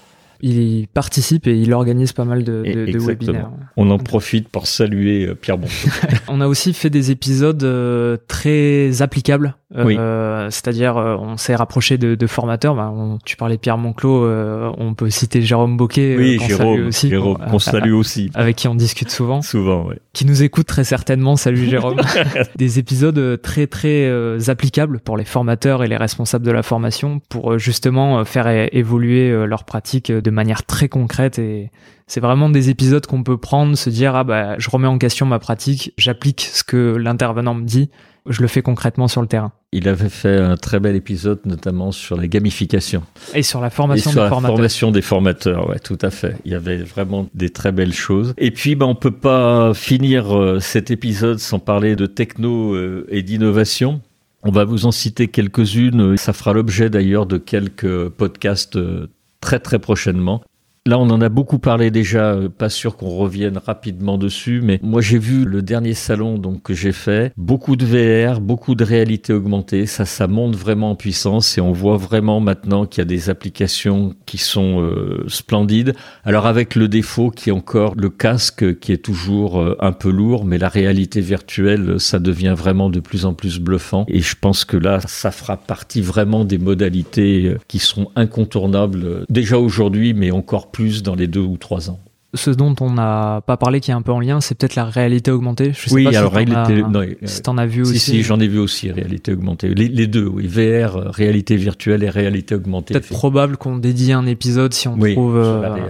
il 0.41 0.87
participe 0.89 1.47
et 1.47 1.59
il 1.59 1.73
organise 1.73 2.13
pas 2.13 2.25
mal 2.25 2.45
de, 2.45 2.63
de, 2.63 2.93
de 2.93 2.99
webinaires. 2.99 3.51
On 3.77 3.91
en 3.91 3.99
profite 3.99 4.49
pour 4.49 4.67
saluer 4.67 5.27
euh, 5.27 5.35
Pierre 5.35 5.59
Bon. 5.59 5.69
on 6.29 6.41
a 6.41 6.47
aussi 6.47 6.73
fait 6.73 6.91
des 6.91 7.11
épisodes 7.11 7.63
euh, 7.65 8.17
très 8.29 9.03
applicables. 9.03 9.57
Euh, 9.77 10.49
C'est-à-dire, 10.51 10.97
euh, 10.97 11.17
on 11.17 11.37
s'est 11.37 11.55
rapproché 11.55 11.99
de, 11.99 12.15
de 12.15 12.27
formateurs. 12.27 12.75
Bah, 12.75 12.91
on, 12.95 13.19
tu 13.25 13.37
parlais 13.37 13.57
de 13.57 13.61
Pierre 13.61 13.77
Monclos, 13.77 14.25
euh, 14.25 14.73
on 14.79 14.95
peut 14.95 15.11
citer 15.11 15.43
Jérôme 15.43 15.77
Boquet, 15.77 16.17
oui, 16.17 16.39
Jérôme, 16.41 16.87
aussi, 16.87 17.11
Jérôme, 17.11 17.39
on 17.53 17.59
salue 17.59 17.93
aussi, 17.93 18.31
avec 18.35 18.57
qui 18.57 18.69
on 18.69 18.75
discute 18.75 19.11
souvent. 19.11 19.43
Souvent, 19.43 19.87
oui. 19.89 19.97
Qui 20.15 20.25
nous 20.25 20.43
écoute 20.43 20.67
très 20.67 20.85
certainement. 20.85 21.37
Salut 21.37 21.67
Jérôme. 21.67 22.01
des 22.57 22.79
épisodes 22.79 23.41
très 23.43 23.67
très 23.67 24.49
applicables 24.49 25.01
pour 25.01 25.17
les 25.17 25.25
formateurs 25.25 25.85
et 25.85 25.89
les 25.89 25.97
responsables 25.97 26.47
de 26.47 26.53
la 26.53 26.63
formation, 26.63 27.21
pour 27.29 27.59
justement 27.59 28.25
faire 28.25 28.49
évoluer 28.73 29.47
leurs 29.47 29.65
pratiques 29.65 30.11
de 30.11 30.31
manière 30.31 30.65
très 30.65 30.89
concrète 30.89 31.39
et 31.39 31.71
c'est 32.07 32.21
vraiment 32.21 32.49
des 32.49 32.71
épisodes 32.71 33.05
qu'on 33.07 33.23
peut 33.23 33.37
prendre, 33.37 33.77
se 33.77 33.91
dire 33.91 34.17
ah 34.17 34.25
bah 34.25 34.59
je 34.59 34.71
remets 34.71 34.89
en 34.89 34.97
question 34.97 35.27
ma 35.27 35.39
pratique, 35.39 35.93
j'applique 35.99 36.41
ce 36.41 36.65
que 36.65 36.97
l'intervenant 36.97 37.55
me 37.55 37.65
dit, 37.65 37.91
je 38.29 38.43
le 38.43 38.49
fais 38.49 38.63
concrètement 38.63 39.09
sur 39.09 39.21
le 39.21 39.27
terrain. 39.27 39.53
Il 39.73 39.89
avait 39.89 40.09
fait 40.09 40.37
un 40.37 40.57
très 40.57 40.81
bel 40.81 40.97
épisode 40.97 41.41
notamment 41.45 41.93
sur 41.93 42.17
la 42.17 42.27
gamification 42.27 43.03
et 43.35 43.43
sur 43.43 43.61
la 43.61 43.71
formation 43.71 44.11
et 44.11 44.13
sur 44.13 44.21
des 44.21 44.25
la 44.25 44.29
formateurs. 44.31 44.57
formation 44.57 44.91
des 44.91 45.03
formateurs, 45.03 45.69
ouais, 45.69 45.79
tout 45.79 45.99
à 46.01 46.11
fait. 46.11 46.37
Il 46.45 46.53
y 46.53 46.55
avait 46.55 46.79
vraiment 46.79 47.29
des 47.35 47.51
très 47.51 47.73
belles 47.73 47.93
choses. 47.93 48.35
Et 48.39 48.51
puis 48.51 48.75
bah 48.75 48.87
on 48.87 48.95
peut 48.95 49.11
pas 49.11 49.75
finir 49.75 50.37
euh, 50.37 50.61
cet 50.61 50.91
épisode 50.91 51.39
sans 51.39 51.59
parler 51.59 51.97
de 51.97 52.07
techno 52.07 52.75
euh, 52.75 53.07
et 53.11 53.23
d'innovation. 53.23 54.01
On 54.43 54.51
va 54.51 54.65
vous 54.65 54.87
en 54.87 54.93
citer 54.93 55.29
quelques-unes. 55.29 56.17
Ça 56.17 56.33
fera 56.33 56.53
l'objet 56.53 56.91
d'ailleurs 56.91 57.27
de 57.27 57.39
quelques 57.39 58.09
podcasts 58.09 58.77
euh, 58.77 59.09
très 59.41 59.59
très 59.59 59.79
prochainement. 59.79 60.43
Là, 60.89 60.99
on 60.99 61.11
en 61.11 61.21
a 61.21 61.29
beaucoup 61.29 61.59
parlé 61.59 61.91
déjà, 61.91 62.33
euh, 62.33 62.49
pas 62.49 62.71
sûr 62.71 62.97
qu'on 62.97 63.11
revienne 63.11 63.59
rapidement 63.59 64.17
dessus, 64.17 64.63
mais 64.65 64.81
moi 64.83 65.03
j'ai 65.03 65.19
vu 65.19 65.45
le 65.45 65.61
dernier 65.61 65.93
salon 65.93 66.39
donc 66.39 66.63
que 66.63 66.73
j'ai 66.73 66.93
fait, 66.93 67.31
beaucoup 67.37 67.77
de 67.77 67.85
VR, 67.85 68.41
beaucoup 68.41 68.75
de 68.75 68.85
réalité 68.85 69.35
augmentée, 69.35 69.85
ça 69.85 70.07
ça 70.07 70.27
monte 70.27 70.57
vraiment 70.57 70.93
en 70.93 70.95
puissance 70.95 71.59
et 71.59 71.61
on 71.61 71.73
voit 71.73 71.99
vraiment 71.99 72.41
maintenant 72.41 72.87
qu'il 72.87 73.03
y 73.03 73.03
a 73.03 73.05
des 73.05 73.29
applications 73.29 74.15
qui 74.25 74.39
sont 74.39 74.81
euh, 74.81 75.27
splendides. 75.29 75.93
Alors 76.25 76.47
avec 76.47 76.75
le 76.75 76.89
défaut 76.89 77.31
qui 77.31 77.51
est 77.51 77.53
encore 77.53 77.93
le 77.95 78.09
casque 78.09 78.79
qui 78.79 78.93
est 78.93 79.05
toujours 79.05 79.61
euh, 79.61 79.77
un 79.81 79.93
peu 79.93 80.09
lourd, 80.09 80.47
mais 80.47 80.57
la 80.57 80.71
réalité 80.71 81.21
virtuelle, 81.21 82.01
ça 82.01 82.19
devient 82.19 82.55
vraiment 82.57 82.89
de 82.89 83.01
plus 83.01 83.27
en 83.27 83.35
plus 83.35 83.61
bluffant. 83.61 84.07
Et 84.09 84.21
je 84.21 84.37
pense 84.41 84.65
que 84.65 84.79
là, 84.79 85.01
ça 85.07 85.33
fera 85.33 85.59
partie 85.59 86.01
vraiment 86.01 86.47
des 86.47 86.57
modalités 86.57 87.57
qui 87.69 87.79
sont 87.79 88.11
incontournables 88.17 89.27
déjà 89.29 89.59
aujourd'hui, 89.59 90.15
mais 90.15 90.31
encore 90.31 90.71
plus 90.71 90.78
plus 90.79 91.03
dans 91.03 91.17
les 91.17 91.27
deux 91.27 91.41
ou 91.41 91.57
trois 91.57 91.91
ans 91.91 91.99
ce 92.35 92.51
dont 92.51 92.75
on 92.81 92.93
n'a 92.93 93.41
pas 93.47 93.57
parlé 93.57 93.81
qui 93.81 93.91
est 93.91 93.95
un 93.95 94.03
peu 94.03 94.13
en 94.13 94.21
lien, 94.21 94.43
c'est 94.43 94.55
peut-être 94.55 94.75
la 94.75 94.85
réalité 94.85 95.31
augmentée. 95.31 95.73
Je 95.73 95.89
sais 95.89 95.95
oui, 95.95 96.05
pas 96.05 96.19
alors 96.19 96.31
si 96.31 96.37
réalité, 96.37 96.83
as, 96.85 96.89
non, 96.89 97.03
si 97.25 97.43
t'en 97.43 97.57
as 97.57 97.65
vu 97.65 97.87
si, 97.87 97.91
aussi. 97.91 97.99
Si, 97.99 98.23
j'en 98.23 98.39
ai 98.39 98.49
vu 98.49 98.59
aussi 98.59 98.91
réalité 98.91 99.33
augmentée. 99.33 99.75
Les, 99.75 100.07
deux, 100.07 100.27
oui, 100.27 100.47
VR, 100.47 101.11
réalité 101.11 101.57
virtuelle 101.57 102.03
et 102.03 102.11
réalité 102.11 102.55
augmentée. 102.55 102.93
Peut-être 102.93 103.09
probable 103.09 103.57
qu'on 103.57 103.79
dédie 103.79 104.13
un 104.13 104.27
épisode 104.27 104.75
si 104.75 104.89
on 104.89 104.99
trouve 104.99 105.39
euh, 105.39 105.85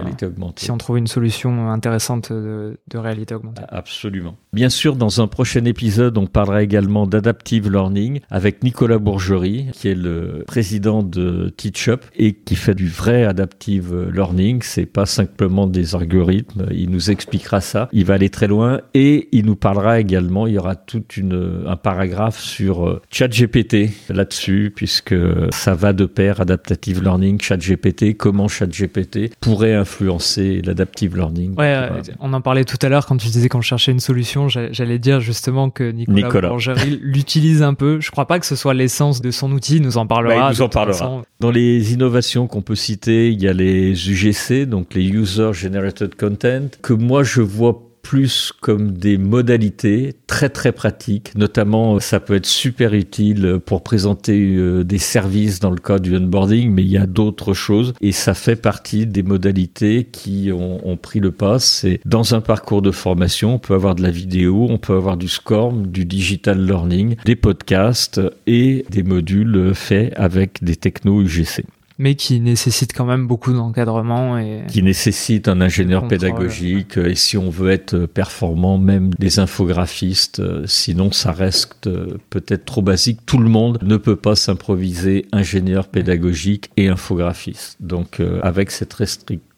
si 0.55 0.71
on 0.71 0.77
trouve 0.77 0.97
une 0.97 1.07
solution 1.07 1.71
intéressante 1.71 2.31
de, 2.31 2.77
de, 2.87 2.97
réalité 2.97 3.35
augmentée. 3.35 3.61
Absolument. 3.67 4.37
Bien 4.53 4.69
sûr, 4.69 4.95
dans 4.95 5.21
un 5.21 5.27
prochain 5.27 5.65
épisode, 5.65 6.17
on 6.17 6.25
parlera 6.25 6.63
également 6.63 7.05
d'adaptive 7.05 7.69
learning 7.69 8.21
avec 8.29 8.63
Nicolas 8.63 8.97
Bourgerie, 8.97 9.67
qui 9.73 9.89
est 9.89 9.95
le 9.95 10.45
président 10.47 11.03
de 11.03 11.53
TeachUp 11.57 12.05
et 12.15 12.33
qui 12.33 12.55
fait 12.55 12.75
du 12.75 12.87
vrai 12.87 13.25
adaptive 13.25 14.09
learning. 14.13 14.61
C'est 14.63 14.85
pas 14.85 15.05
simplement 15.05 15.67
des 15.67 15.95
algorithmes 15.95 16.28
il 16.31 16.89
nous 16.89 17.11
expliquera 17.11 17.61
ça. 17.61 17.89
Il 17.91 18.05
va 18.05 18.15
aller 18.15 18.29
très 18.29 18.47
loin 18.47 18.81
et 18.93 19.27
il 19.31 19.45
nous 19.45 19.55
parlera 19.55 19.99
également. 19.99 20.47
Il 20.47 20.53
y 20.53 20.57
aura 20.57 20.75
tout 20.75 21.03
une, 21.17 21.63
un 21.67 21.75
paragraphe 21.75 22.39
sur 22.39 22.87
euh, 22.87 23.01
ChatGPT 23.11 23.89
là-dessus, 24.09 24.71
puisque 24.75 25.15
ça 25.51 25.73
va 25.73 25.93
de 25.93 26.05
pair, 26.05 26.41
adaptative 26.41 27.03
learning, 27.03 27.39
ChatGPT, 27.41 28.17
comment 28.17 28.47
ChatGPT 28.47 29.35
pourrait 29.39 29.75
influencer 29.75 30.61
l'adaptive 30.63 31.15
learning. 31.15 31.55
Ouais, 31.57 31.73
euh, 31.75 32.01
on 32.19 32.33
en 32.33 32.41
parlait 32.41 32.65
tout 32.65 32.77
à 32.81 32.89
l'heure 32.89 33.05
quand 33.05 33.17
tu 33.17 33.27
disais 33.27 33.49
qu'on 33.49 33.61
cherchait 33.61 33.91
une 33.91 33.99
solution. 33.99 34.47
J'allais 34.49 34.99
dire 34.99 35.19
justement 35.19 35.69
que 35.69 35.91
Nicolas, 35.91 36.27
Nicolas. 36.27 36.75
l'utilise 37.01 37.61
un 37.61 37.73
peu. 37.73 37.99
Je 38.01 38.11
crois 38.11 38.25
pas 38.25 38.39
que 38.39 38.45
ce 38.45 38.55
soit 38.55 38.73
l'essence 38.73 39.21
de 39.21 39.31
son 39.31 39.51
outil. 39.51 39.77
Il 39.77 39.83
nous 39.83 39.97
en 39.97 40.07
parlera. 40.07 40.49
il 40.49 40.55
nous 40.55 40.61
en 40.61 40.69
parlera. 40.69 41.21
Dans 41.39 41.51
les 41.51 41.93
innovations 41.93 42.47
qu'on 42.47 42.61
peut 42.61 42.75
citer, 42.75 43.29
il 43.29 43.41
y 43.41 43.47
a 43.47 43.53
les 43.53 43.91
UGC, 44.09 44.65
donc 44.65 44.93
les 44.93 45.07
User 45.07 45.51
Generated 45.53 46.15
content 46.19 46.67
que 46.81 46.93
moi 46.93 47.23
je 47.23 47.41
vois 47.41 47.89
plus 48.01 48.51
comme 48.61 48.93
des 48.93 49.17
modalités 49.19 50.15
très 50.25 50.49
très 50.49 50.71
pratiques. 50.71 51.33
Notamment, 51.35 51.99
ça 51.99 52.19
peut 52.19 52.35
être 52.35 52.45
super 52.47 52.93
utile 52.93 53.59
pour 53.63 53.83
présenter 53.83 54.55
euh, 54.55 54.83
des 54.83 54.97
services 54.97 55.59
dans 55.59 55.69
le 55.69 55.77
cas 55.77 55.99
du 55.99 56.15
onboarding, 56.15 56.71
mais 56.71 56.81
il 56.81 56.89
y 56.89 56.97
a 56.97 57.05
d'autres 57.05 57.53
choses 57.53 57.93
et 58.01 58.11
ça 58.11 58.33
fait 58.33 58.55
partie 58.55 59.05
des 59.05 59.21
modalités 59.21 60.05
qui 60.05 60.51
ont, 60.51 60.87
ont 60.87 60.97
pris 60.97 61.19
le 61.19 61.31
pas. 61.31 61.59
C'est 61.59 61.99
dans 62.05 62.33
un 62.33 62.41
parcours 62.41 62.81
de 62.81 62.91
formation, 62.91 63.55
on 63.55 63.59
peut 63.59 63.75
avoir 63.75 63.95
de 63.95 64.01
la 64.01 64.11
vidéo, 64.11 64.65
on 64.69 64.77
peut 64.77 64.95
avoir 64.95 65.17
du 65.17 65.27
SCORM, 65.27 65.87
du 65.87 66.05
digital 66.05 66.65
learning, 66.65 67.15
des 67.25 67.35
podcasts 67.35 68.21
et 68.47 68.85
des 68.89 69.03
modules 69.03 69.75
faits 69.75 70.13
avec 70.15 70.63
des 70.63 70.75
technos 70.75 71.21
UGC 71.21 71.63
mais 71.99 72.15
qui 72.15 72.39
nécessite 72.39 72.93
quand 72.93 73.05
même 73.05 73.27
beaucoup 73.27 73.53
d'encadrement 73.53 74.37
et 74.39 74.63
qui 74.67 74.81
nécessite 74.81 75.47
un 75.47 75.61
ingénieur 75.61 76.07
pédagogique 76.07 76.97
et 76.97 77.15
si 77.15 77.37
on 77.37 77.49
veut 77.49 77.69
être 77.69 78.05
performant 78.07 78.77
même 78.77 79.11
des 79.19 79.39
infographistes 79.39 80.41
sinon 80.65 81.11
ça 81.11 81.31
reste 81.31 81.89
peut-être 82.29 82.65
trop 82.65 82.81
basique. 82.81 83.19
Tout 83.25 83.37
le 83.37 83.49
monde 83.49 83.79
ne 83.81 83.97
peut 83.97 84.15
pas 84.15 84.35
s'improviser 84.35 85.25
ingénieur 85.31 85.87
pédagogique 85.87 86.71
et 86.77 86.87
infographiste. 86.87 87.77
Donc 87.79 88.19
euh, 88.19 88.39
avec 88.43 88.71
cette 88.71 88.93
restriction 88.93 89.48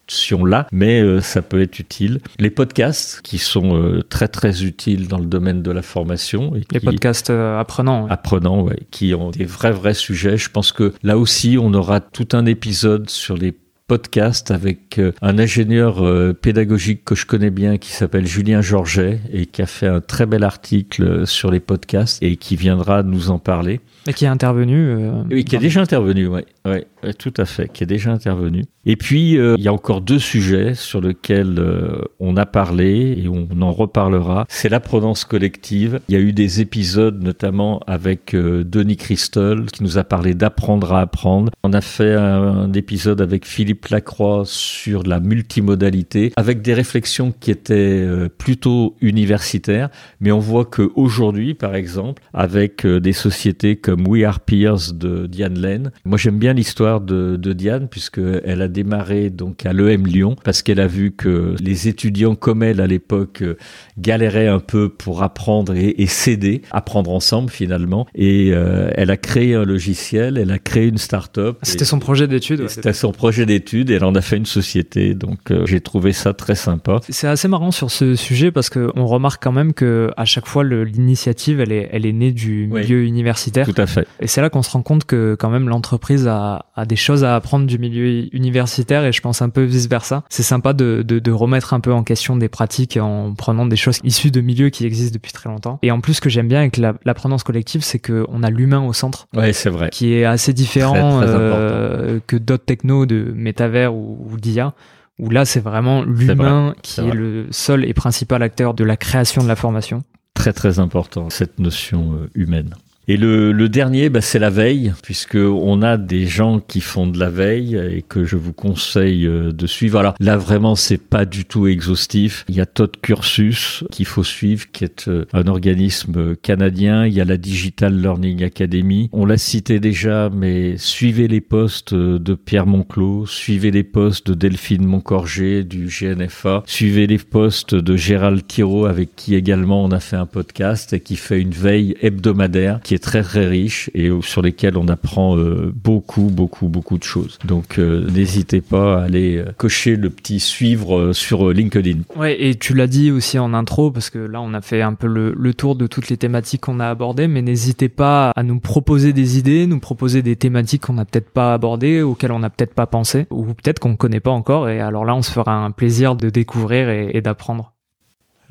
là, 0.44 0.66
mais 0.72 1.00
euh, 1.00 1.20
ça 1.20 1.42
peut 1.42 1.60
être 1.62 1.78
utile. 1.78 2.20
Les 2.38 2.50
podcasts 2.50 3.20
qui 3.22 3.38
sont 3.38 3.76
euh, 3.76 4.02
très 4.02 4.28
très 4.28 4.64
utiles 4.64 5.08
dans 5.08 5.18
le 5.18 5.26
domaine 5.26 5.62
de 5.62 5.70
la 5.70 5.82
formation. 5.82 6.54
Et 6.54 6.62
les 6.70 6.80
podcasts 6.80 7.30
euh, 7.30 7.58
apprenants. 7.58 8.06
Apprenants, 8.08 8.62
ouais, 8.62 8.80
qui 8.90 9.14
ont 9.14 9.30
des 9.30 9.44
vrais 9.44 9.72
vrais 9.72 9.94
sujets. 9.94 10.36
Je 10.36 10.50
pense 10.50 10.72
que 10.72 10.92
là 11.02 11.18
aussi, 11.18 11.58
on 11.60 11.72
aura 11.74 12.00
tout 12.00 12.28
un 12.32 12.46
épisode 12.46 13.08
sur 13.10 13.36
les 13.36 13.52
podcasts 13.92 14.50
avec 14.50 14.98
un 15.20 15.38
ingénieur 15.38 16.02
pédagogique 16.40 17.04
que 17.04 17.14
je 17.14 17.26
connais 17.26 17.50
bien 17.50 17.76
qui 17.76 17.92
s'appelle 17.92 18.26
Julien 18.26 18.62
Georget 18.62 19.20
et 19.30 19.44
qui 19.44 19.60
a 19.60 19.66
fait 19.66 19.86
un 19.86 20.00
très 20.00 20.24
bel 20.24 20.44
article 20.44 21.26
sur 21.26 21.50
les 21.50 21.60
podcasts 21.60 22.22
et 22.22 22.36
qui 22.36 22.56
viendra 22.56 23.02
nous 23.02 23.30
en 23.30 23.38
parler. 23.38 23.80
Et 24.06 24.14
qui 24.14 24.24
est 24.24 24.28
intervenu. 24.28 24.96
oui, 25.30 25.44
qui 25.44 25.56
est 25.56 25.58
déjà 25.58 25.82
intervenu, 25.82 26.26
oui. 26.26 26.40
Ouais, 26.64 26.86
tout 27.18 27.34
à 27.36 27.44
fait, 27.44 27.68
qui 27.68 27.82
est 27.82 27.86
déjà 27.86 28.12
intervenu. 28.12 28.64
Et 28.84 28.96
puis, 28.96 29.36
euh, 29.36 29.56
il 29.58 29.64
y 29.64 29.68
a 29.68 29.72
encore 29.72 30.00
deux 30.00 30.18
sujets 30.20 30.74
sur 30.74 31.00
lesquels 31.00 31.56
euh, 31.58 32.02
on 32.20 32.36
a 32.36 32.46
parlé 32.46 33.16
et 33.18 33.28
on 33.28 33.48
en 33.60 33.72
reparlera. 33.72 34.46
C'est 34.48 34.68
l'apprenance 34.68 35.24
collective. 35.24 36.00
Il 36.08 36.14
y 36.14 36.18
a 36.18 36.20
eu 36.20 36.32
des 36.32 36.60
épisodes, 36.60 37.22
notamment 37.22 37.80
avec 37.86 38.34
euh, 38.34 38.64
Denis 38.64 38.96
Christol, 38.96 39.66
qui 39.66 39.82
nous 39.82 39.98
a 39.98 40.04
parlé 40.04 40.34
d'apprendre 40.34 40.92
à 40.92 41.00
apprendre. 41.00 41.50
On 41.64 41.72
a 41.72 41.80
fait 41.80 42.14
un, 42.14 42.72
épisode 42.72 43.20
avec 43.20 43.44
Philippe 43.44 43.81
Lacroix 43.90 44.42
sur 44.46 45.02
la 45.02 45.20
multimodalité, 45.20 46.32
avec 46.36 46.62
des 46.62 46.74
réflexions 46.74 47.32
qui 47.38 47.50
étaient 47.50 48.06
plutôt 48.38 48.96
universitaires. 49.00 49.90
Mais 50.20 50.32
on 50.32 50.38
voit 50.38 50.64
qu'aujourd'hui, 50.64 51.54
par 51.54 51.74
exemple, 51.74 52.22
avec 52.34 52.86
des 52.86 53.12
sociétés 53.12 53.76
comme 53.76 54.06
We 54.06 54.24
Are 54.24 54.40
Peers 54.40 54.92
de 54.94 55.26
Diane 55.26 55.58
Len, 55.58 55.92
moi 56.04 56.18
j'aime 56.18 56.38
bien 56.38 56.52
l'histoire 56.52 57.00
de, 57.00 57.36
de 57.36 57.52
Diane 57.52 57.88
puisqu'elle 57.88 58.62
a 58.62 58.68
démarré 58.68 59.30
donc 59.30 59.66
à 59.66 59.72
l'EM 59.72 60.06
Lyon 60.06 60.36
parce 60.44 60.62
qu'elle 60.62 60.80
a 60.80 60.86
vu 60.86 61.12
que 61.12 61.54
les 61.60 61.88
étudiants 61.88 62.34
comme 62.34 62.62
elle 62.62 62.80
à 62.80 62.86
l'époque 62.86 63.42
euh, 63.42 63.56
galéraient 63.98 64.48
un 64.48 64.58
peu 64.58 64.88
pour 64.88 65.22
apprendre 65.22 65.74
et, 65.74 65.94
et 65.98 66.06
s'aider, 66.06 66.62
apprendre 66.70 67.10
ensemble 67.10 67.50
finalement. 67.50 68.06
Et 68.14 68.50
euh, 68.52 68.90
elle 68.94 69.10
a 69.10 69.16
créé 69.16 69.54
un 69.54 69.64
logiciel, 69.64 70.38
elle 70.38 70.50
a 70.50 70.58
créé 70.58 70.86
une 70.86 70.98
start-up. 70.98 71.58
C'était 71.62 71.84
son 71.84 71.98
projet 71.98 72.26
d'étude. 72.26 72.68
C'était 72.68 72.92
son 72.92 73.12
projet 73.12 73.46
et 73.80 73.94
elle 73.94 74.04
en 74.04 74.14
a 74.14 74.20
fait 74.20 74.36
une 74.36 74.46
société. 74.46 75.14
Donc 75.14 75.50
euh, 75.50 75.66
j'ai 75.66 75.80
trouvé 75.80 76.12
ça 76.12 76.32
très 76.32 76.54
sympa. 76.54 77.00
C'est 77.08 77.28
assez 77.28 77.48
marrant 77.48 77.70
sur 77.70 77.90
ce 77.90 78.14
sujet 78.14 78.50
parce 78.50 78.70
qu'on 78.70 79.06
remarque 79.06 79.42
quand 79.42 79.52
même 79.52 79.72
que 79.72 80.10
à 80.16 80.24
chaque 80.24 80.46
fois 80.46 80.64
l'initiative 80.64 81.60
elle 81.60 81.72
est, 81.72 81.88
elle 81.92 82.06
est 82.06 82.12
née 82.12 82.32
du 82.32 82.66
milieu 82.66 83.04
universitaire. 83.04 83.66
Tout 83.66 83.80
à 83.80 83.86
fait. 83.86 84.06
Et 84.20 84.26
c'est 84.26 84.40
là 84.40 84.50
qu'on 84.50 84.62
se 84.62 84.70
rend 84.70 84.82
compte 84.82 85.04
que 85.04 85.36
quand 85.38 85.50
même 85.50 85.68
l'entreprise 85.68 86.26
a 86.28 86.42
a, 86.74 86.84
des 86.84 86.96
choses 86.96 87.24
à 87.24 87.36
apprendre 87.36 87.66
du 87.66 87.78
milieu 87.78 88.34
universitaire 88.34 89.04
et 89.04 89.12
je 89.12 89.20
pense 89.20 89.42
un 89.42 89.48
peu 89.48 89.62
vice 89.62 89.88
versa. 89.88 90.24
C'est 90.28 90.42
sympa 90.42 90.72
de, 90.72 91.02
de, 91.06 91.18
de, 91.18 91.30
remettre 91.30 91.74
un 91.74 91.80
peu 91.80 91.92
en 91.92 92.02
question 92.02 92.36
des 92.36 92.48
pratiques 92.48 92.96
en 92.96 93.34
prenant 93.34 93.66
des 93.66 93.76
choses 93.76 94.00
issues 94.04 94.30
de 94.30 94.40
milieux 94.40 94.70
qui 94.70 94.84
existent 94.84 95.14
depuis 95.14 95.32
très 95.32 95.48
longtemps. 95.48 95.78
Et 95.82 95.90
en 95.90 96.00
plus, 96.00 96.14
ce 96.14 96.20
que 96.20 96.30
j'aime 96.30 96.48
bien 96.48 96.60
avec 96.60 96.76
l'apprenance 96.76 97.42
collective, 97.42 97.82
c'est 97.82 97.98
qu'on 97.98 98.42
a 98.42 98.50
l'humain 98.50 98.84
au 98.84 98.92
centre. 98.92 99.26
Ouais, 99.34 99.52
c'est 99.52 99.70
vrai. 99.70 99.90
Qui 99.90 100.14
est 100.14 100.24
assez 100.24 100.52
différent 100.52 101.20
euh, 101.22 102.18
que 102.26 102.36
d'autres 102.36 102.64
technos 102.64 103.06
de 103.06 103.32
métavers 103.52 103.94
ou, 103.94 104.26
ou 104.30 104.36
d'IA 104.38 104.74
où 105.18 105.30
là 105.30 105.44
c'est 105.44 105.60
vraiment 105.60 106.02
l'humain 106.02 106.74
qui 106.82 107.00
est, 107.00 107.08
est 107.08 107.12
le 107.12 107.46
seul 107.50 107.84
et 107.84 107.94
principal 107.94 108.42
acteur 108.42 108.74
de 108.74 108.84
la 108.84 108.96
création 108.96 109.42
de 109.42 109.48
la 109.48 109.56
formation. 109.56 110.02
Très 110.34 110.52
très 110.52 110.78
important 110.78 111.28
cette 111.30 111.58
notion 111.58 112.14
euh, 112.14 112.30
humaine. 112.34 112.74
Et 113.08 113.16
le, 113.16 113.50
le 113.50 113.68
dernier, 113.68 114.10
bah, 114.10 114.20
c'est 114.20 114.38
la 114.38 114.50
veille, 114.50 114.92
puisque 115.02 115.34
on 115.34 115.82
a 115.82 115.96
des 115.96 116.26
gens 116.26 116.60
qui 116.60 116.80
font 116.80 117.08
de 117.08 117.18
la 117.18 117.30
veille 117.30 117.76
et 117.76 118.02
que 118.02 118.24
je 118.24 118.36
vous 118.36 118.52
conseille 118.52 119.26
euh, 119.26 119.50
de 119.50 119.66
suivre. 119.66 119.98
Alors 119.98 120.14
là, 120.20 120.36
vraiment, 120.36 120.76
c'est 120.76 120.98
pas 120.98 121.24
du 121.24 121.44
tout 121.44 121.66
exhaustif. 121.66 122.44
Il 122.48 122.54
y 122.54 122.60
a 122.60 122.66
Todd 122.66 122.92
Cursus 123.02 123.82
qu'il 123.90 124.06
faut 124.06 124.22
suivre, 124.22 124.66
qui 124.70 124.84
est 124.84 125.08
euh, 125.08 125.24
un 125.32 125.48
organisme 125.48 126.36
canadien. 126.36 127.04
Il 127.04 127.12
y 127.12 127.20
a 127.20 127.24
la 127.24 127.38
Digital 127.38 128.00
Learning 128.00 128.44
Academy. 128.44 129.10
On 129.12 129.26
l'a 129.26 129.36
cité 129.36 129.80
déjà, 129.80 130.30
mais 130.30 130.76
suivez 130.76 131.26
les 131.26 131.40
posts 131.40 131.94
de 131.94 132.34
Pierre 132.34 132.66
Monclos, 132.66 133.26
suivez 133.26 133.72
les 133.72 133.82
posts 133.82 134.28
de 134.28 134.34
Delphine 134.34 134.86
Moncorgé 134.86 135.64
du 135.64 135.86
GNFA, 135.86 136.62
suivez 136.66 137.08
les 137.08 137.18
posts 137.18 137.74
de 137.74 137.96
Gérald 137.96 138.46
Thiraud 138.46 138.86
avec 138.86 139.16
qui 139.16 139.34
également 139.34 139.84
on 139.84 139.90
a 139.90 140.00
fait 140.00 140.16
un 140.16 140.26
podcast 140.26 140.92
et 140.92 141.00
qui 141.00 141.16
fait 141.16 141.40
une 141.40 141.50
veille 141.50 141.96
hebdomadaire 142.00 142.80
est 142.94 143.02
très 143.02 143.22
très 143.22 143.46
riche 143.46 143.90
et 143.94 144.10
sur 144.22 144.42
lesquels 144.42 144.76
on 144.76 144.88
apprend 144.88 145.36
beaucoup 145.74 146.30
beaucoup 146.30 146.68
beaucoup 146.68 146.98
de 146.98 147.04
choses. 147.04 147.38
Donc 147.44 147.78
n'hésitez 147.78 148.60
pas 148.60 149.00
à 149.00 149.04
aller 149.04 149.44
cocher 149.56 149.96
le 149.96 150.10
petit 150.10 150.40
suivre 150.40 151.12
sur 151.12 151.50
LinkedIn. 151.50 152.00
Ouais, 152.16 152.42
et 152.42 152.54
tu 152.54 152.74
l'as 152.74 152.86
dit 152.86 153.10
aussi 153.10 153.38
en 153.38 153.54
intro 153.54 153.90
parce 153.90 154.10
que 154.10 154.18
là 154.18 154.40
on 154.40 154.54
a 154.54 154.60
fait 154.60 154.82
un 154.82 154.94
peu 154.94 155.06
le 155.06 155.54
tour 155.54 155.76
de 155.76 155.86
toutes 155.86 156.08
les 156.08 156.16
thématiques 156.16 156.62
qu'on 156.62 156.80
a 156.80 156.88
abordées, 156.88 157.28
mais 157.28 157.42
n'hésitez 157.42 157.88
pas 157.88 158.32
à 158.36 158.42
nous 158.42 158.60
proposer 158.60 159.12
des 159.12 159.38
idées, 159.38 159.66
nous 159.66 159.80
proposer 159.80 160.22
des 160.22 160.36
thématiques 160.36 160.82
qu'on 160.82 160.94
n'a 160.94 161.04
peut-être 161.04 161.30
pas 161.30 161.54
abordées, 161.54 162.02
auxquelles 162.02 162.32
on 162.32 162.38
n'a 162.38 162.50
peut-être 162.50 162.74
pas 162.74 162.86
pensé, 162.86 163.26
ou 163.30 163.46
peut-être 163.46 163.78
qu'on 163.78 163.90
ne 163.90 163.96
connaît 163.96 164.20
pas 164.20 164.30
encore. 164.30 164.68
Et 164.68 164.80
alors 164.80 165.04
là, 165.04 165.14
on 165.14 165.22
se 165.22 165.30
fera 165.30 165.54
un 165.54 165.70
plaisir 165.70 166.16
de 166.16 166.30
découvrir 166.30 166.88
et 166.88 167.20
d'apprendre. 167.20 167.72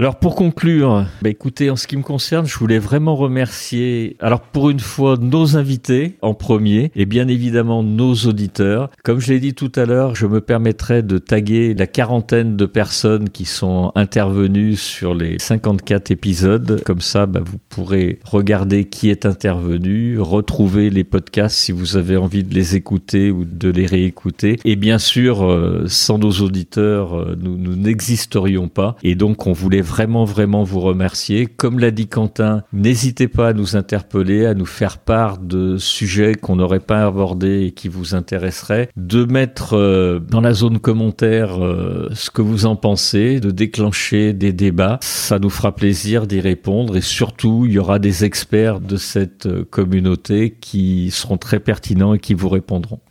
Alors 0.01 0.15
pour 0.15 0.33
conclure, 0.33 1.05
bah 1.21 1.29
écoutez, 1.29 1.69
en 1.69 1.75
ce 1.75 1.85
qui 1.85 1.95
me 1.95 2.01
concerne, 2.01 2.47
je 2.47 2.57
voulais 2.57 2.79
vraiment 2.79 3.15
remercier, 3.15 4.17
alors 4.19 4.41
pour 4.41 4.71
une 4.71 4.79
fois, 4.79 5.15
nos 5.21 5.57
invités 5.57 6.17
en 6.23 6.33
premier, 6.33 6.91
et 6.95 7.05
bien 7.05 7.27
évidemment 7.27 7.83
nos 7.83 8.15
auditeurs. 8.15 8.89
Comme 9.03 9.19
je 9.19 9.31
l'ai 9.31 9.39
dit 9.39 9.53
tout 9.53 9.71
à 9.75 9.85
l'heure, 9.85 10.15
je 10.15 10.25
me 10.25 10.41
permettrai 10.41 11.03
de 11.03 11.19
taguer 11.19 11.75
la 11.75 11.85
quarantaine 11.85 12.57
de 12.57 12.65
personnes 12.65 13.29
qui 13.29 13.45
sont 13.45 13.91
intervenues 13.93 14.75
sur 14.75 15.13
les 15.13 15.37
54 15.37 16.09
épisodes. 16.09 16.81
Comme 16.83 17.01
ça, 17.01 17.27
bah, 17.27 17.41
vous 17.45 17.59
pourrez 17.69 18.17
regarder 18.25 18.85
qui 18.85 19.11
est 19.11 19.27
intervenu, 19.27 20.19
retrouver 20.19 20.89
les 20.89 21.03
podcasts 21.03 21.57
si 21.57 21.71
vous 21.71 21.95
avez 21.95 22.17
envie 22.17 22.43
de 22.43 22.55
les 22.55 22.75
écouter 22.75 23.29
ou 23.29 23.45
de 23.45 23.69
les 23.69 23.85
réécouter. 23.85 24.57
Et 24.65 24.77
bien 24.77 24.97
sûr, 24.97 25.45
euh, 25.45 25.83
sans 25.85 26.17
nos 26.17 26.31
auditeurs, 26.31 27.19
euh, 27.19 27.37
nous 27.39 27.75
n'existerions 27.75 28.67
pas. 28.67 28.95
Et 29.03 29.13
donc, 29.13 29.45
on 29.45 29.53
voulait 29.53 29.90
vraiment, 29.91 30.23
vraiment 30.23 30.63
vous 30.63 30.79
remercier. 30.79 31.47
Comme 31.47 31.77
l'a 31.77 31.91
dit 31.91 32.07
Quentin, 32.07 32.63
n'hésitez 32.71 33.27
pas 33.27 33.49
à 33.49 33.53
nous 33.53 33.75
interpeller, 33.75 34.45
à 34.45 34.53
nous 34.53 34.65
faire 34.65 34.99
part 34.99 35.37
de 35.37 35.75
sujets 35.75 36.35
qu'on 36.35 36.55
n'aurait 36.55 36.79
pas 36.79 37.05
abordés 37.05 37.65
et 37.65 37.71
qui 37.71 37.89
vous 37.89 38.15
intéresseraient, 38.15 38.89
de 38.95 39.25
mettre 39.25 39.75
euh, 39.75 40.19
dans 40.19 40.39
la 40.39 40.53
zone 40.53 40.79
commentaire 40.79 41.61
euh, 41.61 42.09
ce 42.13 42.31
que 42.31 42.41
vous 42.41 42.65
en 42.65 42.77
pensez, 42.77 43.41
de 43.41 43.51
déclencher 43.51 44.31
des 44.31 44.53
débats. 44.53 44.97
Ça 45.01 45.39
nous 45.39 45.49
fera 45.49 45.75
plaisir 45.75 46.25
d'y 46.25 46.39
répondre 46.39 46.95
et 46.95 47.01
surtout, 47.01 47.65
il 47.65 47.73
y 47.73 47.79
aura 47.79 47.99
des 47.99 48.23
experts 48.23 48.79
de 48.79 48.95
cette 48.95 49.47
euh, 49.47 49.65
communauté 49.69 50.55
qui 50.61 51.11
seront 51.11 51.37
très 51.37 51.59
pertinents 51.59 52.13
et 52.13 52.19
qui 52.19 52.33
vous 52.33 52.49
répondront. 52.49 53.01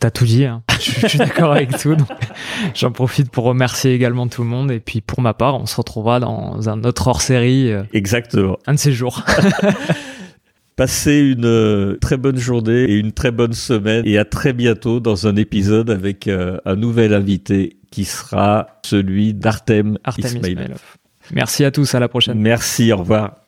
T'as 0.00 0.10
tout 0.10 0.24
dit, 0.24 0.44
hein. 0.44 0.62
je, 0.80 1.08
suis 1.08 1.18
d'accord 1.18 1.52
avec 1.52 1.76
tout. 1.76 1.96
J'en 2.74 2.92
profite 2.92 3.30
pour 3.30 3.44
remercier 3.44 3.94
également 3.94 4.28
tout 4.28 4.42
le 4.42 4.48
monde. 4.48 4.70
Et 4.70 4.78
puis 4.78 5.00
pour 5.00 5.20
ma 5.20 5.34
part, 5.34 5.56
on 5.60 5.66
se 5.66 5.76
retrouvera 5.76 6.20
dans 6.20 6.68
un 6.68 6.84
autre 6.84 7.08
hors-série. 7.08 7.72
Euh, 7.72 7.82
Exactement. 7.92 8.58
Un 8.66 8.74
de 8.74 8.78
ces 8.78 8.92
jours. 8.92 9.24
Passez 10.76 11.18
une 11.18 11.44
euh, 11.44 11.96
très 12.00 12.16
bonne 12.16 12.38
journée 12.38 12.84
et 12.84 12.94
une 12.94 13.10
très 13.10 13.32
bonne 13.32 13.52
semaine. 13.52 14.06
Et 14.06 14.18
à 14.18 14.24
très 14.24 14.52
bientôt 14.52 15.00
dans 15.00 15.26
un 15.26 15.34
épisode 15.34 15.90
avec 15.90 16.28
euh, 16.28 16.58
un 16.64 16.76
nouvel 16.76 17.12
invité 17.12 17.78
qui 17.90 18.04
sera 18.04 18.78
celui 18.84 19.34
d'Artem 19.34 19.98
Ismailov. 20.16 20.80
Merci 21.32 21.64
à 21.64 21.72
tous, 21.72 21.96
à 21.96 21.98
la 21.98 22.08
prochaine. 22.08 22.38
Merci, 22.38 22.92
au 22.92 22.98
revoir. 22.98 23.47